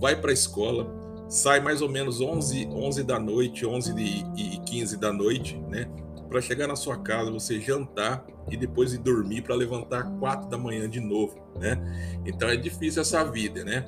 vai 0.00 0.20
para 0.20 0.30
a 0.30 0.34
escola, 0.34 0.92
sai 1.28 1.60
mais 1.60 1.82
ou 1.82 1.88
menos 1.88 2.20
11, 2.20 2.66
11 2.66 3.04
da 3.04 3.20
noite, 3.20 3.64
11 3.64 3.94
e 4.36 4.58
15 4.66 4.96
da 4.96 5.12
noite, 5.12 5.56
né? 5.68 5.88
Para 6.30 6.40
chegar 6.40 6.68
na 6.68 6.76
sua 6.76 6.96
casa, 6.96 7.28
você 7.30 7.60
jantar 7.60 8.24
e 8.48 8.56
depois 8.56 8.94
ir 8.94 8.98
dormir 8.98 9.42
para 9.42 9.54
levantar 9.54 10.04
4 10.18 10.48
da 10.48 10.56
manhã 10.56 10.88
de 10.88 11.00
novo, 11.00 11.36
né? 11.58 11.76
Então 12.24 12.48
é 12.48 12.56
difícil 12.56 13.02
essa 13.02 13.24
vida, 13.24 13.64
né? 13.64 13.84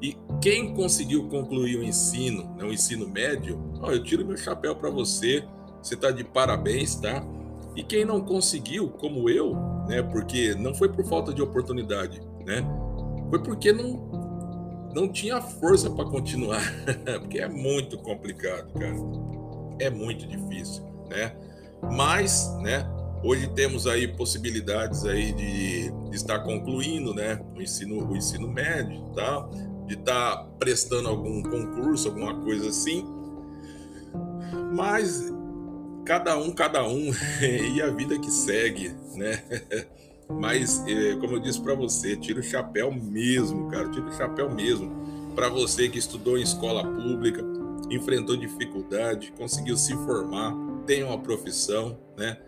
E 0.00 0.14
quem 0.42 0.74
conseguiu 0.74 1.26
concluir 1.28 1.78
o 1.78 1.82
ensino, 1.82 2.54
né, 2.54 2.64
o 2.64 2.72
ensino 2.72 3.08
médio, 3.08 3.58
ó, 3.80 3.90
eu 3.90 4.02
tiro 4.02 4.26
meu 4.26 4.36
chapéu 4.36 4.76
para 4.76 4.90
você, 4.90 5.42
você 5.82 5.94
está 5.94 6.10
de 6.10 6.22
parabéns, 6.22 6.96
tá? 6.96 7.26
E 7.74 7.82
quem 7.82 8.04
não 8.04 8.20
conseguiu, 8.20 8.90
como 8.90 9.30
eu, 9.30 9.54
né, 9.88 10.02
porque 10.02 10.54
não 10.54 10.74
foi 10.74 10.90
por 10.90 11.04
falta 11.06 11.32
de 11.32 11.40
oportunidade, 11.40 12.20
né? 12.44 12.62
Foi 13.30 13.42
porque 13.42 13.72
não 13.72 14.14
não 14.94 15.12
tinha 15.12 15.42
força 15.42 15.90
para 15.90 16.06
continuar, 16.06 16.62
porque 17.20 17.38
é 17.38 17.48
muito 17.48 17.98
complicado, 17.98 18.72
cara. 18.72 18.96
É 19.78 19.90
muito 19.90 20.26
difícil, 20.26 20.82
né? 21.10 21.36
Mas, 21.82 22.52
né, 22.60 22.86
hoje 23.22 23.48
temos 23.48 23.86
aí 23.86 24.08
possibilidades 24.08 25.04
aí 25.04 25.32
de, 25.32 25.92
estar 26.12 26.40
concluindo, 26.40 27.14
né, 27.14 27.40
o 27.54 27.60
ensino 27.60 28.10
o 28.10 28.16
ensino 28.16 28.48
médio, 28.48 29.02
tá? 29.14 29.48
de 29.86 29.94
estar 29.94 30.36
tá 30.36 30.44
prestando 30.58 31.08
algum 31.08 31.42
concurso, 31.42 32.08
alguma 32.08 32.34
coisa 32.42 32.68
assim. 32.68 33.06
Mas 34.74 35.32
cada 36.04 36.36
um, 36.36 36.50
cada 36.52 36.86
um, 36.86 37.10
e 37.74 37.80
a 37.80 37.90
vida 37.90 38.18
que 38.18 38.30
segue, 38.30 38.94
né? 39.14 39.42
Mas, 40.28 40.84
é, 40.88 41.14
como 41.16 41.34
eu 41.34 41.38
disse 41.38 41.60
para 41.60 41.74
você, 41.74 42.16
tira 42.16 42.40
o 42.40 42.42
chapéu 42.42 42.92
mesmo, 42.92 43.68
cara, 43.68 43.88
tira 43.90 44.06
o 44.06 44.12
chapéu 44.12 44.50
mesmo. 44.50 44.90
Para 45.36 45.48
você 45.48 45.88
que 45.88 45.98
estudou 45.98 46.36
em 46.36 46.42
escola 46.42 46.82
pública, 46.82 47.44
enfrentou 47.90 48.36
dificuldade, 48.36 49.32
conseguiu 49.38 49.76
se 49.76 49.94
formar, 49.94 50.52
tem 50.86 51.02
uma 51.02 51.18
profissão, 51.18 51.98
né? 52.16 52.38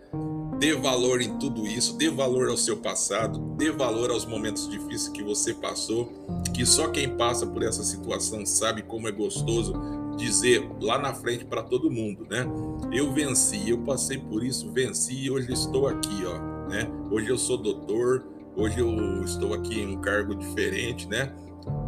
Dê 0.57 0.75
valor 0.75 1.21
em 1.21 1.37
tudo 1.37 1.65
isso, 1.65 1.97
dê 1.97 2.09
valor 2.09 2.49
ao 2.49 2.57
seu 2.57 2.77
passado, 2.77 3.39
dê 3.57 3.71
valor 3.71 4.11
aos 4.11 4.25
momentos 4.25 4.67
difíceis 4.67 5.09
que 5.09 5.23
você 5.23 5.53
passou, 5.53 6.11
que 6.53 6.65
só 6.65 6.87
quem 6.89 7.15
passa 7.15 7.45
por 7.45 7.63
essa 7.63 7.83
situação 7.83 8.45
sabe 8.45 8.81
como 8.81 9.07
é 9.07 9.11
gostoso 9.11 9.73
dizer 10.17 10.67
lá 10.81 10.97
na 10.97 11.13
frente 11.13 11.45
para 11.45 11.63
todo 11.63 11.89
mundo, 11.89 12.27
né? 12.29 12.45
Eu 12.91 13.13
venci, 13.13 13.69
eu 13.69 13.77
passei 13.79 14.17
por 14.17 14.43
isso, 14.43 14.71
venci 14.71 15.25
e 15.25 15.31
hoje 15.31 15.51
estou 15.53 15.87
aqui, 15.87 16.25
ó, 16.25 16.67
né? 16.67 16.89
Hoje 17.09 17.29
eu 17.29 17.37
sou 17.37 17.57
doutor, 17.57 18.25
hoje 18.55 18.79
eu 18.79 19.23
estou 19.23 19.53
aqui 19.53 19.79
em 19.79 19.95
um 19.95 20.01
cargo 20.01 20.35
diferente, 20.35 21.07
né? 21.07 21.33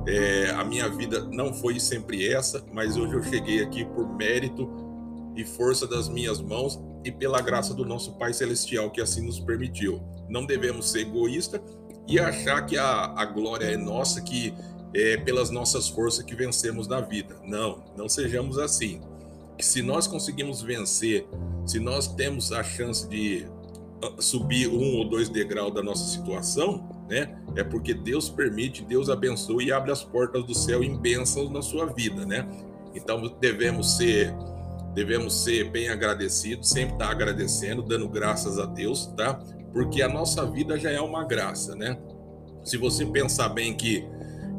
É, 0.07 0.51
a 0.51 0.63
minha 0.63 0.87
vida 0.87 1.27
não 1.31 1.53
foi 1.53 1.79
sempre 1.79 2.27
essa, 2.27 2.63
mas 2.71 2.95
hoje 2.95 3.13
eu 3.13 3.23
cheguei 3.23 3.61
aqui 3.61 3.83
por 3.83 4.07
mérito 4.15 4.69
e 5.35 5.45
força 5.45 5.87
das 5.87 6.09
minhas 6.09 6.41
mãos 6.41 6.79
e 7.03 7.11
pela 7.11 7.41
graça 7.41 7.73
do 7.73 7.85
nosso 7.85 8.13
Pai 8.13 8.33
Celestial 8.33 8.91
que 8.91 9.01
assim 9.01 9.25
nos 9.25 9.39
permitiu. 9.39 10.01
Não 10.29 10.45
devemos 10.45 10.91
ser 10.91 11.01
egoístas 11.01 11.61
e 12.07 12.19
achar 12.19 12.65
que 12.65 12.77
a, 12.77 13.13
a 13.15 13.25
glória 13.25 13.65
é 13.65 13.77
nossa, 13.77 14.21
que 14.21 14.53
é 14.93 15.17
pelas 15.17 15.49
nossas 15.49 15.87
forças 15.87 16.23
que 16.23 16.35
vencemos 16.35 16.87
na 16.87 16.99
vida. 16.99 17.37
Não, 17.45 17.83
não 17.95 18.09
sejamos 18.09 18.57
assim. 18.57 19.01
Que 19.57 19.65
se 19.65 19.81
nós 19.81 20.07
conseguimos 20.07 20.61
vencer, 20.61 21.27
se 21.65 21.79
nós 21.79 22.07
temos 22.07 22.51
a 22.51 22.63
chance 22.63 23.07
de 23.07 23.45
ah, 24.03 24.15
subir 24.19 24.67
um 24.67 24.97
ou 24.97 25.09
dois 25.09 25.29
degraus 25.29 25.73
da 25.73 25.81
nossa 25.81 26.05
situação, 26.05 26.89
né? 27.09 27.37
É 27.55 27.63
porque 27.63 27.93
Deus 27.93 28.29
permite, 28.29 28.83
Deus 28.83 29.09
abençoa 29.09 29.63
e 29.63 29.71
abre 29.71 29.91
as 29.91 30.03
portas 30.03 30.43
do 30.45 30.55
céu 30.55 30.83
em 30.83 30.97
bênçãos 30.97 31.49
na 31.49 31.61
sua 31.61 31.85
vida, 31.85 32.25
né? 32.25 32.47
Então 32.95 33.21
devemos 33.39 33.97
ser 33.97 34.33
devemos 34.93 35.43
ser 35.43 35.69
bem 35.71 35.89
agradecidos, 35.89 36.69
sempre 36.69 36.93
estar 36.93 37.09
agradecendo, 37.09 37.81
dando 37.81 38.07
graças 38.09 38.59
a 38.59 38.65
Deus, 38.65 39.07
tá? 39.17 39.39
Porque 39.71 40.01
a 40.01 40.09
nossa 40.09 40.45
vida 40.45 40.77
já 40.77 40.91
é 40.91 40.99
uma 40.99 41.23
graça, 41.23 41.75
né? 41.75 41.97
Se 42.63 42.77
você 42.77 43.05
pensar 43.05 43.49
bem 43.49 43.75
que 43.75 44.05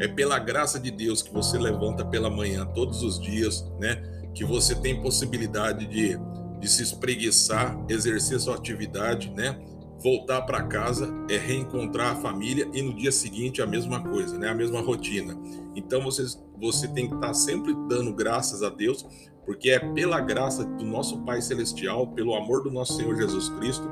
é 0.00 0.08
pela 0.08 0.38
graça 0.38 0.80
de 0.80 0.90
Deus 0.90 1.22
que 1.22 1.32
você 1.32 1.58
levanta 1.58 2.04
pela 2.04 2.30
manhã 2.30 2.66
todos 2.66 3.02
os 3.02 3.20
dias, 3.20 3.64
né? 3.78 4.02
Que 4.34 4.44
você 4.44 4.74
tem 4.74 5.00
possibilidade 5.00 5.86
de, 5.86 6.18
de 6.58 6.68
se 6.68 6.82
espreguiçar, 6.82 7.78
exercer 7.88 8.40
sua 8.40 8.56
atividade, 8.56 9.30
né? 9.30 9.58
Voltar 10.02 10.42
para 10.42 10.64
casa 10.64 11.14
é 11.28 11.36
reencontrar 11.36 12.12
a 12.12 12.16
família 12.16 12.68
e 12.72 12.82
no 12.82 12.92
dia 12.92 13.12
seguinte 13.12 13.62
a 13.62 13.66
mesma 13.66 14.02
coisa, 14.02 14.36
né? 14.36 14.48
A 14.48 14.54
mesma 14.54 14.80
rotina. 14.80 15.38
Então 15.76 16.02
você, 16.02 16.24
você 16.60 16.88
tem 16.88 17.08
que 17.08 17.14
estar 17.14 17.32
sempre 17.34 17.72
dando 17.88 18.12
graças 18.12 18.62
a 18.62 18.68
Deus 18.68 19.06
porque 19.44 19.70
é 19.70 19.78
pela 19.78 20.20
graça 20.20 20.64
do 20.64 20.84
nosso 20.84 21.18
Pai 21.18 21.42
Celestial, 21.42 22.06
pelo 22.08 22.34
amor 22.34 22.62
do 22.62 22.70
nosso 22.70 22.96
Senhor 22.96 23.16
Jesus 23.16 23.48
Cristo, 23.48 23.88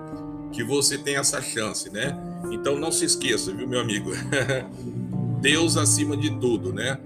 que 0.53 0.63
você 0.63 0.97
tem 0.97 1.17
essa 1.17 1.41
chance, 1.41 1.91
né? 1.91 2.17
Então 2.51 2.77
não 2.77 2.91
se 2.91 3.05
esqueça, 3.05 3.53
viu, 3.53 3.69
meu 3.69 3.81
amigo? 3.81 4.11
Deus 5.41 5.77
acima 5.77 6.17
de 6.17 6.31
tudo, 6.39 6.73
né? 6.73 6.99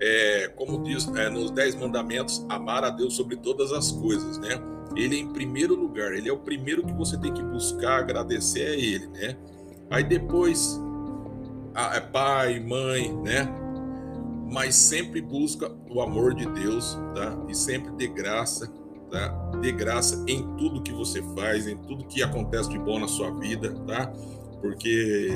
É, 0.00 0.52
como 0.54 0.82
diz 0.82 1.08
é, 1.16 1.28
nos 1.28 1.50
Dez 1.50 1.74
Mandamentos, 1.74 2.44
amar 2.48 2.84
a 2.84 2.90
Deus 2.90 3.14
sobre 3.14 3.36
todas 3.36 3.72
as 3.72 3.90
coisas, 3.90 4.38
né? 4.38 4.60
Ele 4.96 5.16
é 5.16 5.20
em 5.20 5.32
primeiro 5.32 5.74
lugar, 5.74 6.12
ele 6.12 6.28
é 6.28 6.32
o 6.32 6.38
primeiro 6.38 6.84
que 6.84 6.92
você 6.92 7.18
tem 7.18 7.32
que 7.32 7.42
buscar, 7.42 7.98
agradecer 7.98 8.66
a 8.66 8.74
ele, 8.74 9.06
né? 9.08 9.36
Aí 9.90 10.04
depois, 10.04 10.80
a, 11.74 11.96
é 11.96 12.00
pai, 12.00 12.58
mãe, 12.60 13.14
né? 13.22 13.48
mas 14.50 14.74
sempre 14.74 15.20
busca 15.20 15.70
o 15.90 16.00
amor 16.00 16.34
de 16.34 16.46
Deus, 16.46 16.98
tá? 17.14 17.38
E 17.48 17.54
sempre 17.54 17.92
dê 17.92 18.06
graça, 18.06 18.66
tá? 19.10 19.28
Dê 19.60 19.70
graça 19.72 20.24
em 20.26 20.42
tudo 20.56 20.82
que 20.82 20.92
você 20.92 21.22
faz, 21.34 21.66
em 21.66 21.76
tudo 21.76 22.06
que 22.06 22.22
acontece 22.22 22.68
de 22.70 22.78
bom 22.78 22.98
na 22.98 23.08
sua 23.08 23.30
vida, 23.38 23.74
tá? 23.86 24.10
Porque 24.60 25.28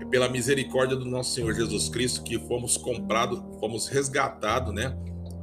é 0.00 0.04
pela 0.06 0.28
misericórdia 0.28 0.96
do 0.96 1.04
nosso 1.04 1.34
Senhor 1.34 1.52
Jesus 1.52 1.88
Cristo 1.90 2.22
que 2.22 2.38
fomos 2.38 2.76
comprados, 2.76 3.42
fomos 3.60 3.86
resgatados, 3.86 4.74
né? 4.74 4.96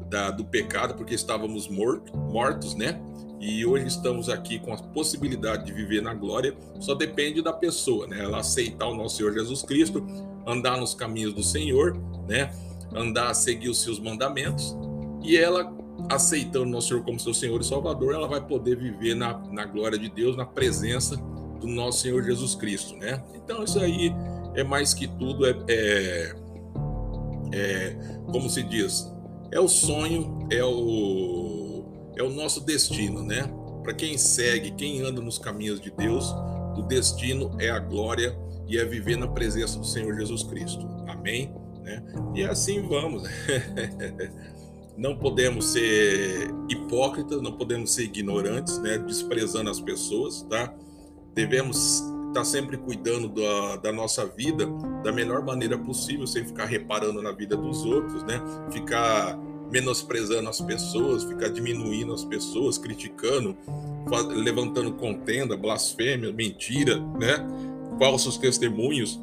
Da, 0.10 0.32
do 0.32 0.44
pecado, 0.44 0.96
porque 0.96 1.14
estávamos 1.14 1.68
mortos, 1.68 2.12
mortos, 2.14 2.74
né? 2.74 3.00
E 3.40 3.66
hoje 3.66 3.88
estamos 3.88 4.28
aqui 4.28 4.60
com 4.60 4.74
a 4.74 4.78
possibilidade 4.78 5.66
de 5.66 5.72
viver 5.72 6.02
na 6.02 6.14
glória. 6.14 6.56
Só 6.80 6.94
depende 6.94 7.42
da 7.42 7.54
pessoa, 7.54 8.08
né? 8.08 8.20
Ela 8.24 8.40
aceitar 8.40 8.88
o 8.88 8.96
nosso 8.96 9.18
Senhor 9.18 9.34
Jesus 9.34 9.62
Cristo, 9.62 10.06
andar 10.46 10.78
nos 10.78 10.94
caminhos 10.94 11.34
do 11.34 11.44
Senhor, 11.44 11.96
né? 12.28 12.52
Andar, 12.94 13.34
seguir 13.36 13.70
os 13.70 13.82
seus 13.82 14.00
mandamentos, 14.00 14.76
e 15.24 15.38
ela 15.38 15.72
aceitando 16.10 16.66
nosso 16.66 16.88
Senhor 16.90 17.04
como 17.04 17.20
seu 17.20 17.34
Senhor 17.34 17.62
e 17.62 17.64
Salvador, 17.64 18.14
ela 18.14 18.28
vai 18.28 18.46
poder 18.46 18.78
viver 18.78 19.16
na, 19.16 19.38
na 19.52 19.66
glória 19.66 19.98
de 19.98 20.10
Deus, 20.10 20.36
na 20.36 20.46
presença 20.46 21.16
do 21.60 21.68
nosso 21.68 22.02
Senhor 22.02 22.24
Jesus 22.24 22.56
Cristo, 22.56 22.96
né? 22.96 23.22
Então 23.36 23.64
isso 23.64 23.80
aí 23.80 24.12
é 24.56 24.64
mais 24.64 24.94
que 24.94 25.08
tudo, 25.08 25.46
é, 25.46 25.56
é, 25.68 26.36
é 27.54 27.98
como 28.32 28.50
se 28.50 28.64
diz, 28.64 29.12
é 29.52 29.60
o 29.60 29.68
sonho, 29.68 30.48
é 30.52 30.64
o, 30.64 31.84
é 32.16 32.24
o 32.24 32.30
nosso 32.30 32.62
destino, 32.62 33.24
né? 33.24 33.50
Para 33.84 33.94
quem 33.94 34.18
segue, 34.18 34.72
quem 34.72 35.02
anda 35.02 35.22
nos 35.22 35.38
caminhos 35.38 35.80
de 35.80 35.90
Deus, 35.90 36.32
o 36.78 36.82
destino 36.84 37.56
é 37.60 37.70
a 37.70 37.80
glória 37.80 38.38
e 38.68 38.78
é 38.78 38.86
viver 38.86 39.18
na 39.18 39.28
presença 39.28 39.80
do 39.80 39.86
Senhor 39.86 40.16
Jesus 40.16 40.44
Cristo. 40.44 40.88
Amém? 41.08 41.54
Né? 41.82 42.04
E 42.36 42.44
assim 42.44 42.88
vamos. 42.88 43.24
não 44.96 45.18
podemos 45.18 45.66
ser 45.72 46.54
hipócritas, 46.70 47.42
não 47.42 47.54
podemos 47.54 47.94
ser 47.94 48.04
ignorantes, 48.04 48.78
né? 48.80 48.98
desprezando 49.00 49.70
as 49.70 49.80
pessoas, 49.80 50.44
tá? 50.44 50.74
Devemos 51.34 52.04
estar 52.30 52.46
sempre 52.46 52.78
cuidando 52.78 53.30
da, 53.30 53.76
da, 53.78 53.92
nossa 53.92 54.26
vida 54.26 54.66
da 55.04 55.12
melhor 55.12 55.44
maneira 55.44 55.78
possível, 55.78 56.26
sem 56.26 56.46
ficar 56.46 56.66
reparando 56.66 57.22
na 57.22 57.32
vida 57.32 57.56
dos 57.56 57.84
outros, 57.86 58.24
né? 58.24 58.42
Ficar 58.72 59.38
menosprezando 59.72 60.50
as 60.50 60.60
pessoas, 60.62 61.24
ficar 61.24 61.50
diminuindo 61.50 62.14
as 62.14 62.24
pessoas, 62.24 62.78
criticando, 62.78 63.56
levantando 64.30 64.94
contenda, 64.94 65.56
blasfêmia, 65.56 66.32
mentira, 66.32 67.00
né? 67.20 67.46
falsos 68.00 68.38
testemunhos, 68.38 69.20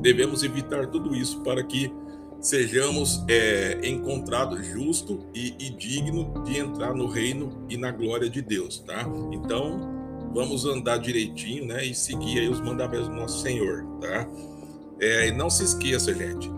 devemos 0.00 0.42
evitar 0.44 0.86
tudo 0.86 1.14
isso 1.14 1.40
para 1.40 1.62
que 1.62 1.92
sejamos 2.40 3.24
é, 3.28 3.80
encontrados 3.82 4.64
justo 4.64 5.26
e, 5.34 5.54
e 5.58 5.70
digno 5.70 6.44
de 6.44 6.56
entrar 6.56 6.94
no 6.94 7.06
reino 7.06 7.66
e 7.68 7.76
na 7.76 7.90
glória 7.90 8.30
de 8.30 8.40
Deus, 8.40 8.78
tá? 8.78 9.04
Então, 9.32 9.97
vamos 10.38 10.64
andar 10.64 10.98
direitinho, 10.98 11.66
né? 11.66 11.84
E 11.84 11.92
seguir 11.92 12.38
aí 12.38 12.48
os 12.48 12.60
mandamentos 12.60 13.08
do 13.08 13.14
nosso 13.16 13.42
Senhor, 13.42 13.84
tá? 14.00 14.28
É, 15.00 15.26
e 15.26 15.32
não 15.32 15.50
se 15.50 15.64
esqueça, 15.64 16.14
gente, 16.14 16.48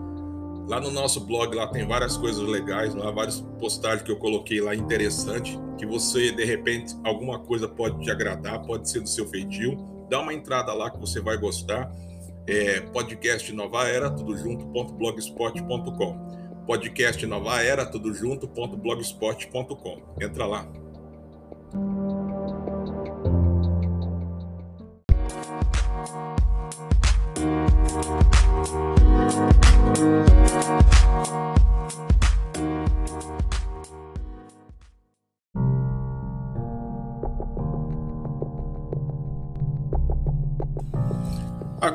Lá 0.67 0.79
no 0.79 0.91
nosso 0.91 1.19
blog 1.19 1.53
lá 1.53 1.67
tem 1.67 1.85
várias 1.85 2.15
coisas 2.15 2.47
legais, 2.47 2.95
lá 2.95 3.11
várias 3.11 3.41
postagens 3.59 4.03
que 4.03 4.11
eu 4.11 4.15
coloquei 4.15 4.61
lá 4.61 4.73
interessante, 4.73 5.59
que 5.77 5.85
você 5.85 6.31
de 6.31 6.45
repente 6.45 6.95
alguma 7.03 7.39
coisa 7.39 7.67
pode 7.67 7.99
te 7.99 8.09
agradar, 8.09 8.65
pode 8.65 8.89
ser 8.89 9.01
do 9.01 9.09
seu 9.09 9.27
feitio. 9.27 9.75
Dá 10.09 10.21
uma 10.21 10.33
entrada 10.33 10.73
lá 10.73 10.89
que 10.89 10.97
você 10.97 11.19
vai 11.19 11.35
gostar. 11.35 11.91
É, 12.47 12.79
podcast 12.79 13.51
Nova 13.51 13.85
Era, 13.85 14.09
tudo 14.09 14.37
junto.blogspot.com. 14.37 16.63
Podcast 16.65 17.25
Nova 17.25 17.61
Era, 17.61 17.85
tudo 17.85 18.13
junto.blogspot.com. 18.13 20.01
Entra 20.21 20.45
lá. 20.45 20.80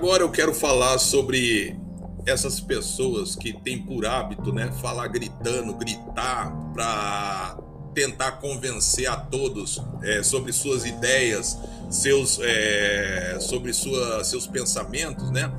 Agora 0.07 0.23
eu 0.23 0.31
quero 0.31 0.55
falar 0.55 0.99
sobre 0.99 1.77
essas 2.25 2.61
pessoas 2.61 3.35
que 3.35 3.53
têm 3.53 3.83
por 3.83 4.07
hábito, 4.07 4.53
né, 4.53 4.71
falar 4.81 5.09
gritando, 5.09 5.75
gritar 5.75 6.49
para 6.73 7.59
tentar 7.93 8.31
convencer 8.41 9.09
a 9.09 9.17
todos 9.17 9.83
é, 10.05 10.23
sobre 10.23 10.53
suas 10.53 10.87
ideias, 10.87 11.59
seus, 11.91 12.39
é, 12.41 13.39
sobre 13.41 13.73
sua, 13.73 14.23
seus 14.23 14.47
pensamentos, 14.47 15.29
né? 15.33 15.53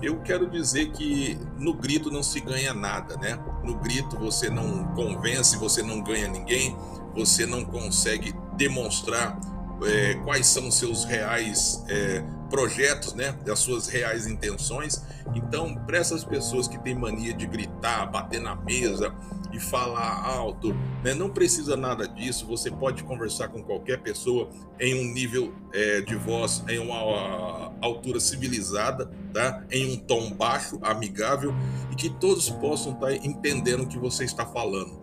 Eu 0.00 0.20
quero 0.20 0.48
dizer 0.48 0.92
que 0.92 1.36
no 1.58 1.74
grito 1.74 2.08
não 2.08 2.22
se 2.22 2.38
ganha 2.38 2.72
nada, 2.72 3.16
né? 3.16 3.36
No 3.64 3.74
grito 3.78 4.16
você 4.16 4.48
não 4.48 4.94
convence, 4.94 5.56
você 5.56 5.82
não 5.82 6.00
ganha 6.00 6.28
ninguém, 6.28 6.76
você 7.16 7.44
não 7.44 7.64
consegue 7.64 8.32
demonstrar 8.56 9.40
é, 9.84 10.14
quais 10.24 10.46
são 10.46 10.70
seus 10.70 11.04
reais 11.04 11.82
é, 11.88 12.22
projetos, 12.48 13.14
né, 13.14 13.32
das 13.44 13.58
suas 13.58 13.88
reais 13.88 14.26
intenções. 14.26 15.02
Então, 15.34 15.74
para 15.74 15.98
essas 15.98 16.24
pessoas 16.24 16.66
que 16.66 16.78
têm 16.78 16.94
mania 16.94 17.34
de 17.34 17.46
gritar, 17.46 18.06
bater 18.06 18.40
na 18.40 18.56
mesa 18.56 19.14
e 19.52 19.60
falar 19.60 20.24
alto, 20.24 20.74
né, 21.02 21.14
não 21.14 21.30
precisa 21.30 21.76
nada 21.76 22.08
disso. 22.08 22.46
Você 22.46 22.70
pode 22.70 23.02
conversar 23.04 23.48
com 23.48 23.62
qualquer 23.62 24.00
pessoa 24.00 24.48
em 24.80 24.94
um 24.94 25.12
nível 25.12 25.54
é, 25.72 26.00
de 26.00 26.14
voz, 26.14 26.62
em 26.68 26.78
uma 26.78 27.72
altura 27.80 28.20
civilizada, 28.20 29.10
tá? 29.32 29.64
Em 29.70 29.92
um 29.92 29.96
tom 29.96 30.32
baixo, 30.32 30.78
amigável 30.82 31.54
e 31.90 31.94
que 31.94 32.10
todos 32.10 32.48
possam 32.50 32.92
estar 32.92 33.08
tá 33.08 33.14
entendendo 33.14 33.82
o 33.82 33.86
que 33.86 33.98
você 33.98 34.24
está 34.24 34.44
falando. 34.44 34.98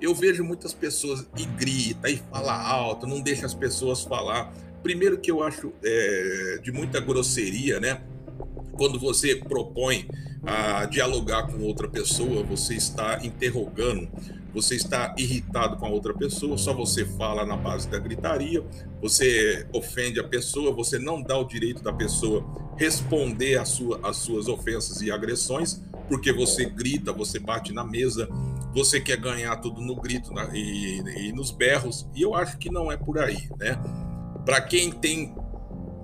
Eu 0.00 0.14
vejo 0.14 0.44
muitas 0.44 0.74
pessoas 0.74 1.26
e 1.36 1.44
grita 1.44 2.10
e 2.10 2.18
fala 2.30 2.54
alto, 2.54 3.06
não 3.06 3.20
deixa 3.20 3.46
as 3.46 3.54
pessoas 3.54 4.02
falar. 4.02 4.52
Primeiro 4.86 5.18
que 5.18 5.32
eu 5.32 5.42
acho 5.42 5.72
é, 5.84 6.60
de 6.62 6.70
muita 6.70 7.00
grosseria, 7.00 7.80
né? 7.80 8.02
Quando 8.74 9.00
você 9.00 9.34
propõe 9.34 10.06
a 10.44 10.84
dialogar 10.84 11.48
com 11.48 11.60
outra 11.64 11.88
pessoa, 11.88 12.44
você 12.44 12.74
está 12.74 13.18
interrogando, 13.26 14.08
você 14.54 14.76
está 14.76 15.12
irritado 15.18 15.76
com 15.76 15.86
a 15.86 15.88
outra 15.88 16.14
pessoa, 16.14 16.56
só 16.56 16.72
você 16.72 17.04
fala 17.04 17.44
na 17.44 17.56
base 17.56 17.88
da 17.88 17.98
gritaria, 17.98 18.62
você 19.02 19.66
ofende 19.72 20.20
a 20.20 20.24
pessoa, 20.24 20.72
você 20.72 21.00
não 21.00 21.20
dá 21.20 21.36
o 21.36 21.42
direito 21.42 21.82
da 21.82 21.92
pessoa 21.92 22.46
responder 22.76 23.58
às 23.58 23.70
sua, 23.70 24.12
suas 24.12 24.46
ofensas 24.46 25.00
e 25.00 25.10
agressões, 25.10 25.82
porque 26.08 26.32
você 26.32 26.64
grita, 26.64 27.12
você 27.12 27.40
bate 27.40 27.72
na 27.72 27.82
mesa, 27.82 28.28
você 28.72 29.00
quer 29.00 29.16
ganhar 29.16 29.56
tudo 29.56 29.80
no 29.80 29.96
grito 29.96 30.32
na, 30.32 30.48
e, 30.56 31.00
e 31.00 31.32
nos 31.32 31.50
berros, 31.50 32.06
e 32.14 32.22
eu 32.22 32.36
acho 32.36 32.56
que 32.56 32.70
não 32.70 32.92
é 32.92 32.96
por 32.96 33.18
aí, 33.18 33.48
né? 33.58 33.76
Para 34.46 34.60
quem 34.60 34.92
tem 34.92 35.34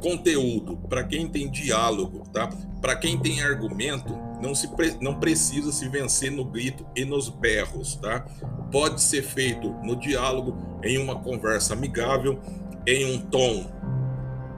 conteúdo, 0.03 0.77
para 0.89 1.05
quem 1.05 1.29
tem 1.29 1.49
diálogo, 1.49 2.25
tá? 2.33 2.51
Para 2.81 2.97
quem 2.97 3.17
tem 3.17 3.41
argumento, 3.41 4.19
não 4.43 4.53
se 4.53 4.69
não 5.01 5.21
precisa 5.21 5.71
se 5.71 5.89
vencer 5.89 6.33
no 6.33 6.45
grito 6.45 6.85
e 6.97 7.05
nos 7.05 7.29
berros, 7.29 7.95
tá? 7.95 8.27
Pode 8.73 9.01
ser 9.01 9.23
feito 9.23 9.71
no 9.85 9.95
diálogo, 9.95 10.59
em 10.83 10.99
uma 10.99 11.21
conversa 11.21 11.75
amigável, 11.75 12.41
em 12.85 13.15
um 13.15 13.21
tom 13.21 13.71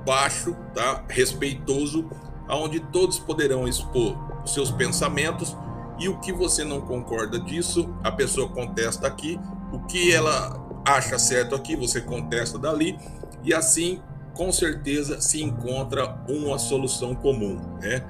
baixo, 0.06 0.56
tá? 0.74 1.04
Respeitoso, 1.06 2.08
aonde 2.48 2.80
todos 2.80 3.18
poderão 3.18 3.68
expor 3.68 4.16
os 4.42 4.54
seus 4.54 4.70
pensamentos 4.70 5.54
e 6.00 6.08
o 6.08 6.18
que 6.20 6.32
você 6.32 6.64
não 6.64 6.80
concorda 6.80 7.38
disso, 7.38 7.94
a 8.02 8.10
pessoa 8.10 8.48
contesta 8.48 9.06
aqui, 9.06 9.38
o 9.70 9.80
que 9.80 10.10
ela 10.10 10.64
acha 10.86 11.18
certo 11.18 11.54
aqui, 11.54 11.76
você 11.76 12.00
contesta 12.00 12.58
dali 12.58 12.98
e 13.44 13.52
assim, 13.52 14.00
com 14.34 14.50
certeza, 14.50 15.20
se 15.20 15.42
encontra 15.42 16.18
uma 16.28 16.58
solução 16.58 17.14
comum, 17.14 17.60
né? 17.80 18.04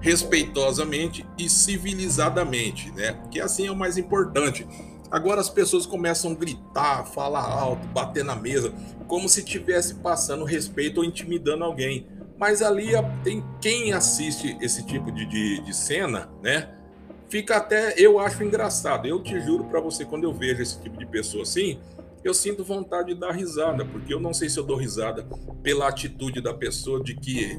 Respeitosamente 0.00 1.26
e 1.36 1.48
civilizadamente, 1.48 2.92
né? 2.92 3.18
Que 3.30 3.40
assim 3.40 3.66
é 3.66 3.70
o 3.70 3.76
mais 3.76 3.98
importante. 3.98 4.66
Agora 5.10 5.40
as 5.40 5.48
pessoas 5.48 5.86
começam 5.86 6.32
a 6.32 6.34
gritar, 6.34 7.04
falar 7.06 7.42
alto, 7.42 7.86
bater 7.88 8.24
na 8.24 8.36
mesa, 8.36 8.72
como 9.06 9.28
se 9.28 9.40
estivesse 9.40 9.94
passando 9.96 10.44
respeito 10.44 10.98
ou 10.98 11.04
intimidando 11.04 11.64
alguém. 11.64 12.06
Mas 12.38 12.62
ali 12.62 12.90
tem 13.24 13.42
quem 13.60 13.92
assiste 13.92 14.56
esse 14.60 14.84
tipo 14.84 15.10
de, 15.10 15.26
de, 15.26 15.60
de 15.62 15.74
cena, 15.74 16.28
né? 16.42 16.68
Fica 17.28 17.56
até, 17.56 17.94
eu 17.96 18.18
acho 18.18 18.42
engraçado. 18.44 19.06
Eu 19.06 19.22
te 19.22 19.40
juro 19.40 19.64
para 19.64 19.80
você, 19.80 20.04
quando 20.04 20.24
eu 20.24 20.32
vejo 20.32 20.62
esse 20.62 20.80
tipo 20.80 20.98
de 20.98 21.06
pessoa 21.06 21.42
assim, 21.42 21.78
eu 22.24 22.34
sinto 22.34 22.64
vontade 22.64 23.14
de 23.14 23.20
dar 23.20 23.32
risada, 23.32 23.84
porque 23.84 24.12
eu 24.12 24.20
não 24.20 24.34
sei 24.34 24.48
se 24.48 24.58
eu 24.58 24.64
dou 24.64 24.76
risada 24.76 25.26
pela 25.62 25.88
atitude 25.88 26.40
da 26.40 26.52
pessoa 26.52 27.02
de 27.02 27.14
que 27.14 27.58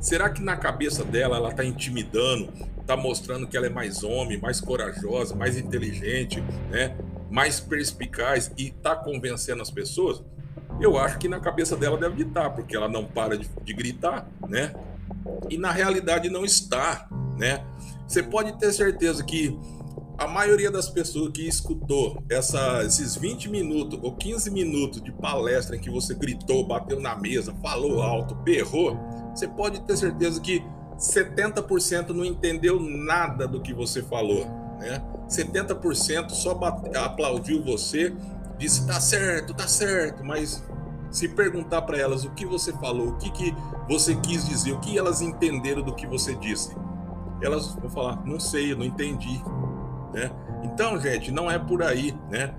será 0.00 0.30
que 0.30 0.42
na 0.42 0.56
cabeça 0.56 1.04
dela 1.04 1.36
ela 1.36 1.50
está 1.50 1.64
intimidando, 1.64 2.52
está 2.80 2.96
mostrando 2.96 3.46
que 3.46 3.56
ela 3.56 3.66
é 3.66 3.70
mais 3.70 4.02
homem, 4.02 4.40
mais 4.40 4.60
corajosa, 4.60 5.34
mais 5.34 5.56
inteligente, 5.58 6.42
né? 6.70 6.96
mais 7.30 7.60
perspicaz 7.60 8.50
e 8.56 8.68
está 8.68 8.96
convencendo 8.96 9.62
as 9.62 9.70
pessoas? 9.70 10.22
Eu 10.80 10.96
acho 10.96 11.18
que 11.18 11.28
na 11.28 11.40
cabeça 11.40 11.76
dela 11.76 11.98
deve 11.98 12.22
estar, 12.22 12.50
porque 12.50 12.76
ela 12.76 12.88
não 12.88 13.04
para 13.04 13.36
de, 13.36 13.48
de 13.62 13.72
gritar, 13.72 14.28
né? 14.48 14.72
E 15.50 15.58
na 15.58 15.70
realidade 15.70 16.30
não 16.30 16.44
está, 16.44 17.08
né? 17.36 17.64
Você 18.06 18.22
pode 18.22 18.58
ter 18.58 18.72
certeza 18.72 19.24
que 19.24 19.58
a 20.18 20.26
maioria 20.26 20.68
das 20.68 20.88
pessoas 20.88 21.30
que 21.30 21.46
escutou 21.46 22.20
essa, 22.28 22.82
esses 22.82 23.14
20 23.14 23.48
minutos 23.48 24.00
ou 24.02 24.16
15 24.16 24.50
minutos 24.50 25.00
de 25.00 25.12
palestra 25.12 25.76
em 25.76 25.80
que 25.80 25.88
você 25.88 26.12
gritou, 26.12 26.66
bateu 26.66 26.98
na 26.98 27.14
mesa, 27.14 27.54
falou 27.62 28.02
alto, 28.02 28.34
berrou, 28.34 28.98
você 29.32 29.46
pode 29.46 29.80
ter 29.82 29.96
certeza 29.96 30.40
que 30.40 30.60
70% 30.98 32.08
não 32.08 32.24
entendeu 32.24 32.80
nada 32.80 33.46
do 33.46 33.60
que 33.60 33.72
você 33.72 34.02
falou, 34.02 34.44
né? 34.80 35.00
70% 35.28 36.30
só 36.30 36.52
bate, 36.52 36.96
aplaudiu 36.96 37.62
você, 37.62 38.12
disse 38.58 38.84
tá 38.88 39.00
certo, 39.00 39.54
tá 39.54 39.68
certo, 39.68 40.24
mas 40.24 40.64
se 41.12 41.28
perguntar 41.28 41.82
para 41.82 41.96
elas 41.96 42.24
o 42.24 42.30
que 42.30 42.44
você 42.44 42.72
falou, 42.72 43.10
o 43.10 43.16
que, 43.18 43.30
que 43.30 43.54
você 43.88 44.16
quis 44.16 44.48
dizer, 44.48 44.72
o 44.72 44.80
que 44.80 44.98
elas 44.98 45.22
entenderam 45.22 45.82
do 45.82 45.94
que 45.94 46.08
você 46.08 46.34
disse, 46.34 46.74
elas 47.40 47.72
vão 47.76 47.88
falar, 47.88 48.26
não 48.26 48.40
sei, 48.40 48.72
eu 48.72 48.76
não 48.76 48.84
entendi. 48.84 49.40
Né? 50.12 50.30
Então, 50.62 51.00
gente, 51.00 51.30
não 51.30 51.50
é 51.50 51.58
por 51.58 51.82
aí, 51.82 52.14
né? 52.30 52.54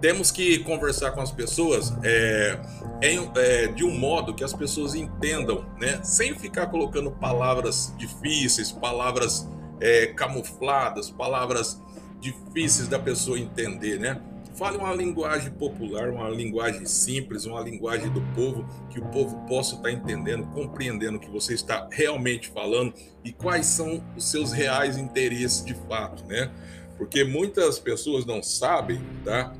Temos 0.00 0.30
que 0.30 0.58
conversar 0.58 1.12
com 1.12 1.20
as 1.20 1.30
pessoas 1.30 1.94
é, 2.02 2.60
em, 3.00 3.30
é, 3.36 3.68
de 3.68 3.84
um 3.84 3.96
modo 3.96 4.34
que 4.34 4.44
as 4.44 4.52
pessoas 4.52 4.94
entendam, 4.94 5.64
né? 5.80 6.00
Sem 6.02 6.34
ficar 6.34 6.66
colocando 6.66 7.10
palavras 7.10 7.94
difíceis, 7.96 8.70
palavras 8.70 9.48
é, 9.80 10.08
camufladas, 10.08 11.10
palavras 11.10 11.80
difíceis 12.20 12.88
da 12.88 12.98
pessoa 12.98 13.38
entender, 13.38 13.98
né? 13.98 14.20
Fale 14.54 14.76
uma 14.76 14.94
linguagem 14.94 15.50
popular, 15.50 16.10
uma 16.10 16.28
linguagem 16.28 16.86
simples, 16.86 17.44
uma 17.44 17.60
linguagem 17.60 18.08
do 18.08 18.20
povo, 18.36 18.64
que 18.88 19.00
o 19.00 19.04
povo 19.06 19.36
possa 19.48 19.74
estar 19.74 19.90
entendendo, 19.90 20.46
compreendendo 20.52 21.16
o 21.16 21.20
que 21.20 21.28
você 21.28 21.54
está 21.54 21.88
realmente 21.90 22.50
falando 22.50 22.94
e 23.24 23.32
quais 23.32 23.66
são 23.66 24.02
os 24.16 24.30
seus 24.30 24.52
reais 24.52 24.96
interesses 24.96 25.64
de 25.64 25.74
fato, 25.74 26.24
né? 26.26 26.52
Porque 26.96 27.24
muitas 27.24 27.78
pessoas 27.78 28.24
não 28.24 28.42
sabem, 28.42 29.00
tá? 29.24 29.54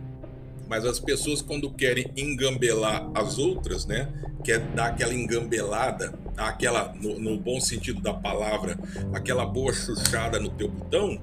Mas 0.69 0.85
as 0.85 0.99
pessoas, 0.99 1.43
quando 1.43 1.71
querem 1.71 2.11
engambelar 2.17 3.11
as 3.15 3.39
outras, 3.39 3.85
né? 3.85 4.09
Quer 4.43 4.61
dar 4.61 4.87
aquela 4.87 5.15
engambelada, 5.15 6.15
aquela, 6.37 6.95
no, 7.01 7.19
no 7.19 7.39
bom 7.39 7.61
sentido 7.61 8.01
da 8.01 8.15
palavra, 8.15 8.79
aquela 9.13 9.45
boa 9.45 9.73
chuchada 9.73 10.39
no 10.39 10.51
teu 10.51 10.69
botão, 10.69 11.21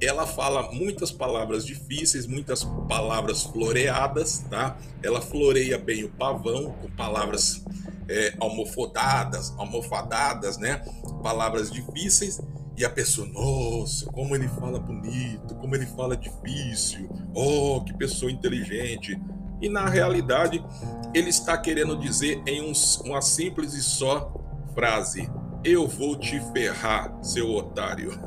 ela 0.00 0.26
fala 0.26 0.72
muitas 0.72 1.12
palavras 1.12 1.64
difíceis, 1.64 2.26
muitas 2.26 2.64
palavras 2.88 3.42
floreadas, 3.42 4.44
tá? 4.50 4.78
Ela 5.02 5.20
floreia 5.20 5.78
bem 5.78 6.04
o 6.04 6.08
pavão 6.08 6.72
com 6.80 6.90
palavras 6.90 7.62
é, 8.08 8.34
almofadadas, 8.40 9.52
almofadadas, 9.58 10.56
né? 10.56 10.82
Palavras 11.22 11.70
difíceis 11.70 12.40
e 12.80 12.84
a 12.84 12.88
pessoa, 12.88 13.28
nossa, 13.28 14.06
como 14.06 14.34
ele 14.34 14.48
fala 14.48 14.80
bonito, 14.80 15.54
como 15.56 15.76
ele 15.76 15.84
fala 15.84 16.16
difícil, 16.16 17.10
oh, 17.34 17.82
que 17.84 17.92
pessoa 17.92 18.32
inteligente. 18.32 19.20
E 19.60 19.68
na 19.68 19.86
realidade, 19.86 20.64
ele 21.12 21.28
está 21.28 21.58
querendo 21.58 21.94
dizer 21.98 22.42
em 22.46 22.62
um, 22.62 22.72
uma 23.04 23.20
simples 23.20 23.74
e 23.74 23.82
só 23.82 24.32
frase: 24.74 25.30
Eu 25.62 25.86
vou 25.86 26.16
te 26.16 26.40
ferrar, 26.54 27.22
seu 27.22 27.50
otário. 27.50 28.18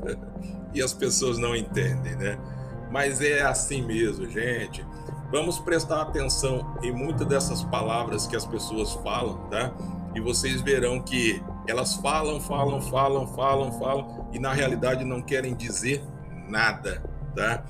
e 0.72 0.80
as 0.80 0.94
pessoas 0.94 1.36
não 1.36 1.54
entendem, 1.54 2.16
né? 2.16 2.38
Mas 2.90 3.20
é 3.20 3.42
assim 3.42 3.82
mesmo, 3.82 4.26
gente. 4.26 4.82
Vamos 5.30 5.58
prestar 5.58 6.00
atenção 6.00 6.78
em 6.82 6.90
muitas 6.90 7.26
dessas 7.26 7.62
palavras 7.64 8.26
que 8.26 8.36
as 8.36 8.46
pessoas 8.46 8.94
falam, 9.04 9.50
tá? 9.50 9.70
E 10.14 10.20
vocês 10.20 10.62
verão 10.62 10.98
que 10.98 11.42
elas 11.66 11.94
falam, 11.96 12.40
falam, 12.40 12.80
falam, 12.80 13.26
falam, 13.28 13.72
falam 13.78 14.28
e 14.32 14.38
na 14.38 14.52
realidade 14.52 15.04
não 15.04 15.22
querem 15.22 15.54
dizer 15.54 16.02
nada, 16.48 17.02
tá? 17.34 17.64